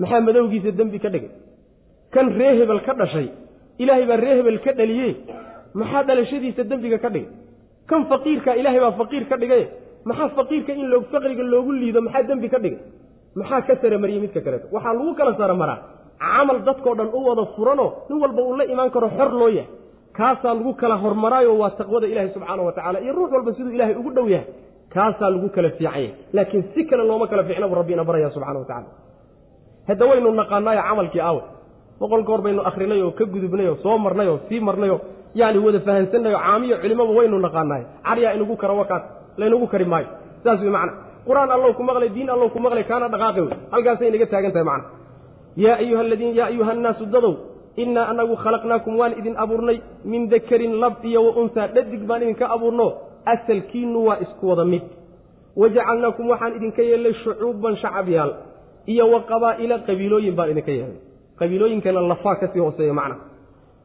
[0.00, 1.30] maxaa madowgiisa dembi ka dhigay?
[2.14, 3.28] Kan ree hebel ka dhashay.
[3.82, 5.08] Ilaahay baa ree hebel ka dhaliye
[5.80, 7.28] maxaa dhalashadiisa dembiga ka dhigay?
[7.90, 9.64] Kan faqiirka ilaahay baa faqiir ka dhigaye
[10.08, 12.80] maxaa faqiirka in loo faqriga loogu liido maxaa dembi ka dhigay?
[13.38, 15.78] Maxaa ka saramariyey midka kaleeto waxaa lagu kala saramaraa
[16.22, 19.68] camal dadkao dhan u wada furanoo nin walba uu la imaan karo xor loo yahay
[20.18, 23.94] kaasaa lagu kala hormaraayo waa taqwada ilaahay subxaana wa tacala iyo ruux walba siduu ilaahay
[24.00, 24.46] ugu dhow yahay
[24.94, 28.58] kaasaa lagu kala fiican laakiin si kale looma kala fiicna bu rabbi ina baraya subxana
[28.58, 28.88] wa tacala
[29.88, 31.42] hadda waynu naqaanaayo camalkii aawe
[32.00, 35.00] boqol goor baynu akrinay oo ka gudubnay oo soo marnay oo sii marnay oo
[35.40, 39.02] yani wada fahansannayo caamiyo culimaba waynu naqaanaay caryaa inagu kara wakaas
[39.40, 40.08] laynagu kari maayo.
[40.44, 40.92] Saas wey macna.
[41.28, 43.52] Qur'aan allow ku maqlay diin allow ku maqlay kaana dhaqaaqi wey.
[43.72, 44.86] Halkaasay inaga taagan tahay macna.
[45.64, 47.32] Yaa ayuha aladiin yaa ayuha annaasu dadow
[47.82, 52.46] innaa anagu khalaqnaakum waan idin abuurnay min dakarin lab iyo wa unhaa dhadig baan idinka
[52.54, 52.88] abuurno.
[53.32, 54.82] Asalkiinnu waa isku wada mid.
[55.60, 58.32] Wajacalnaakum waxaan idinka yeelnay shucuuban shacabyaal
[58.92, 61.00] iyo wa qabaa'ila qabiilooyin baan idinka yeelnay.
[61.40, 63.16] Qabiilooyinkana lafaa ka sii hooseeya macna.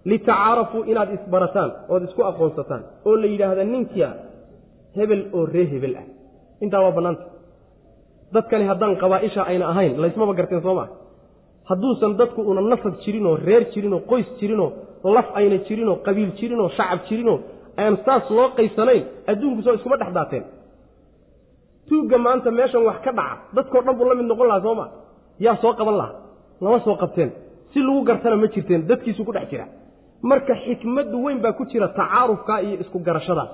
[0.06, 4.10] Litacaarafuu inaad isbarataan ood isku aqoonsataan oo la yidhaahda ninkia
[4.98, 6.06] hebel oo ree hebel ah.
[6.64, 7.24] Intaa waa bannaanta
[8.34, 10.88] dadkani haddaan qabaa'isha ayna ahayn laysmaba garteen soo maa
[11.70, 14.70] hadduusan dadku una nasab jirinoo reer jirinoo qoys jirinoo
[15.16, 17.38] laf ayna jirinoo qabiil jirinoo shacab jirinoo
[17.84, 20.44] aan saas loo qaysanayn adduunku soo iskuma dhex daateen.
[21.90, 24.86] Tuugga maanta meeshan wax ka dhaca dadkao dhan buu la mid noqon lahaa soo ma?
[25.46, 26.16] Yaa soo qaban lahaa.
[26.62, 27.30] Lama soo qabteen.
[27.74, 29.66] Si lagu gartana ma jirteen dadkiisu ku dhex jira.
[30.30, 33.50] Marka xikmaddu weyn baa ku jira tacaarufkaa iyo isku garashadaas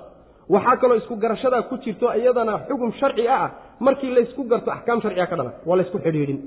[0.53, 3.49] waxaa kaloo isku garashadaa ku jirto iyadana xugum sharci ah.
[3.79, 5.53] Markii laysku garto axkaam sharciga ka dhalan.
[5.67, 6.39] Waa laysku xidhiidhin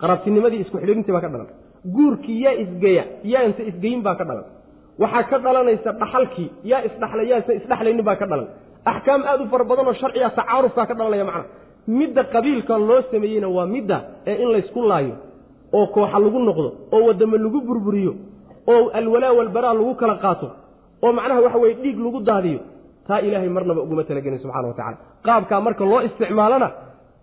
[0.00, 1.48] qaraabtinimadii isku xidhiidhintii baa ka dhalan.
[1.94, 4.44] Guurkii yaa isgeya yaanse isgeyin baa ka dhalan.
[5.02, 8.48] Waxaa ka dhalanaysa dhaxalkii yaa isdhaxla yaanse isdhaxlaynin baa ka dhalan.
[8.90, 11.44] Axkaam aad u fara badanoo sharciga tacaarufkaa ka dhalanaya macna.
[11.98, 13.96] Midda qabiilka loo sameeyeyna waa midda
[14.30, 15.14] ee in laysku laayo
[15.78, 18.12] oo kooxa lagu noqdo oo wadamo lagu burburiyo
[18.72, 20.46] oo alwalaa walbaraa lagu kala qaato
[21.04, 22.60] oo macnaha waxa weye dhiig lagu daadiyo.
[23.08, 24.96] Taa ilaahay marnaba uguma talagelin subxana wa tacala
[25.26, 26.68] qaabkaa marka loo isticmaalana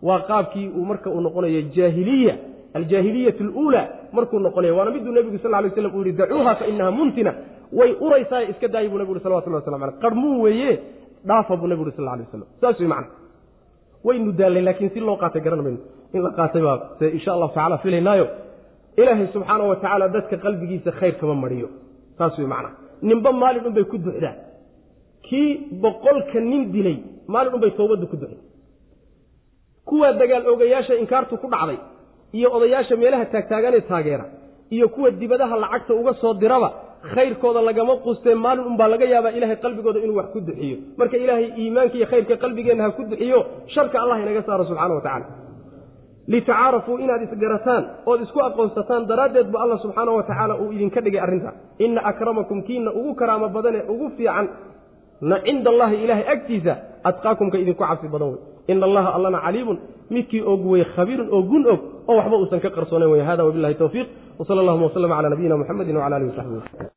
[0.08, 2.34] waa qaabkii uu marka uu noqonayo jaahiliya
[2.78, 7.34] aljaahiliyat aluulaa markuu noqonayo waana miduu nebigu sal lay slam uu dacuuha fa muntina.
[7.72, 10.80] Way uraysaa iska daayi buu nebigu salawatullah waslam aleh qarmuun weeye
[11.28, 13.08] dhaafa buu nebigu sal lay waslam saas wey macna
[14.04, 15.80] waynu daallay laakiin si loo qaatay garan mayno.
[16.14, 18.28] In la qaatay baa se insha allahu tacala filaynaayo.
[18.98, 21.70] Ilaahay subxaana wa dadka qalbigiisa khayr mariyo.
[22.18, 22.70] Saas wey macna
[23.02, 24.36] ninba maalin unbay ku duxdaa.
[25.28, 25.50] Kii
[25.82, 26.98] boqolka nin dilay
[27.28, 28.56] maalin unbay toobaddu ku duxday
[29.86, 31.78] kuwa dagaal ogayaasha inkaartu ku dhacday
[32.38, 34.26] iyo odayaasha meelaha taagtaaganee taageera
[34.76, 36.70] iyo kuwa dibadaha lacagta uga soo diraba
[37.14, 40.78] khayrkooda lagama qustee maalin unbaa laga yaabaa ilaahay qalbigooda inuu wax ku duxiyo.
[41.00, 43.40] Marka ilaahay iimaanka iyo khayrka qalbigeenna ha ku duxiyo
[43.74, 45.26] sharka allah inaga saaro subxana wa tacala
[46.34, 51.22] litacaarafuu inaad isgarataan ood isku aqoonsataan daraaddeed bu alla subxaana wa tacaala uu idinka dhigay
[51.26, 51.52] arrinta.
[51.86, 54.46] Ina akramakum kiina ugu karaamo badane ugu fiican
[55.30, 56.74] na cinda allahi ilaahay agtiisa
[57.10, 58.40] adqaakumka idinku cabsi badan wey.
[58.72, 59.78] Ina allaha allana caliimun
[60.10, 63.76] midkii og wey khabiirun oo gun og oo waxba uusan ka qarsoonayn wey hada wabilahi
[63.76, 64.08] towfiiq
[64.40, 66.95] wsala allahuma waslama cala nabiyina muxamedi wcala alihi wasaxbi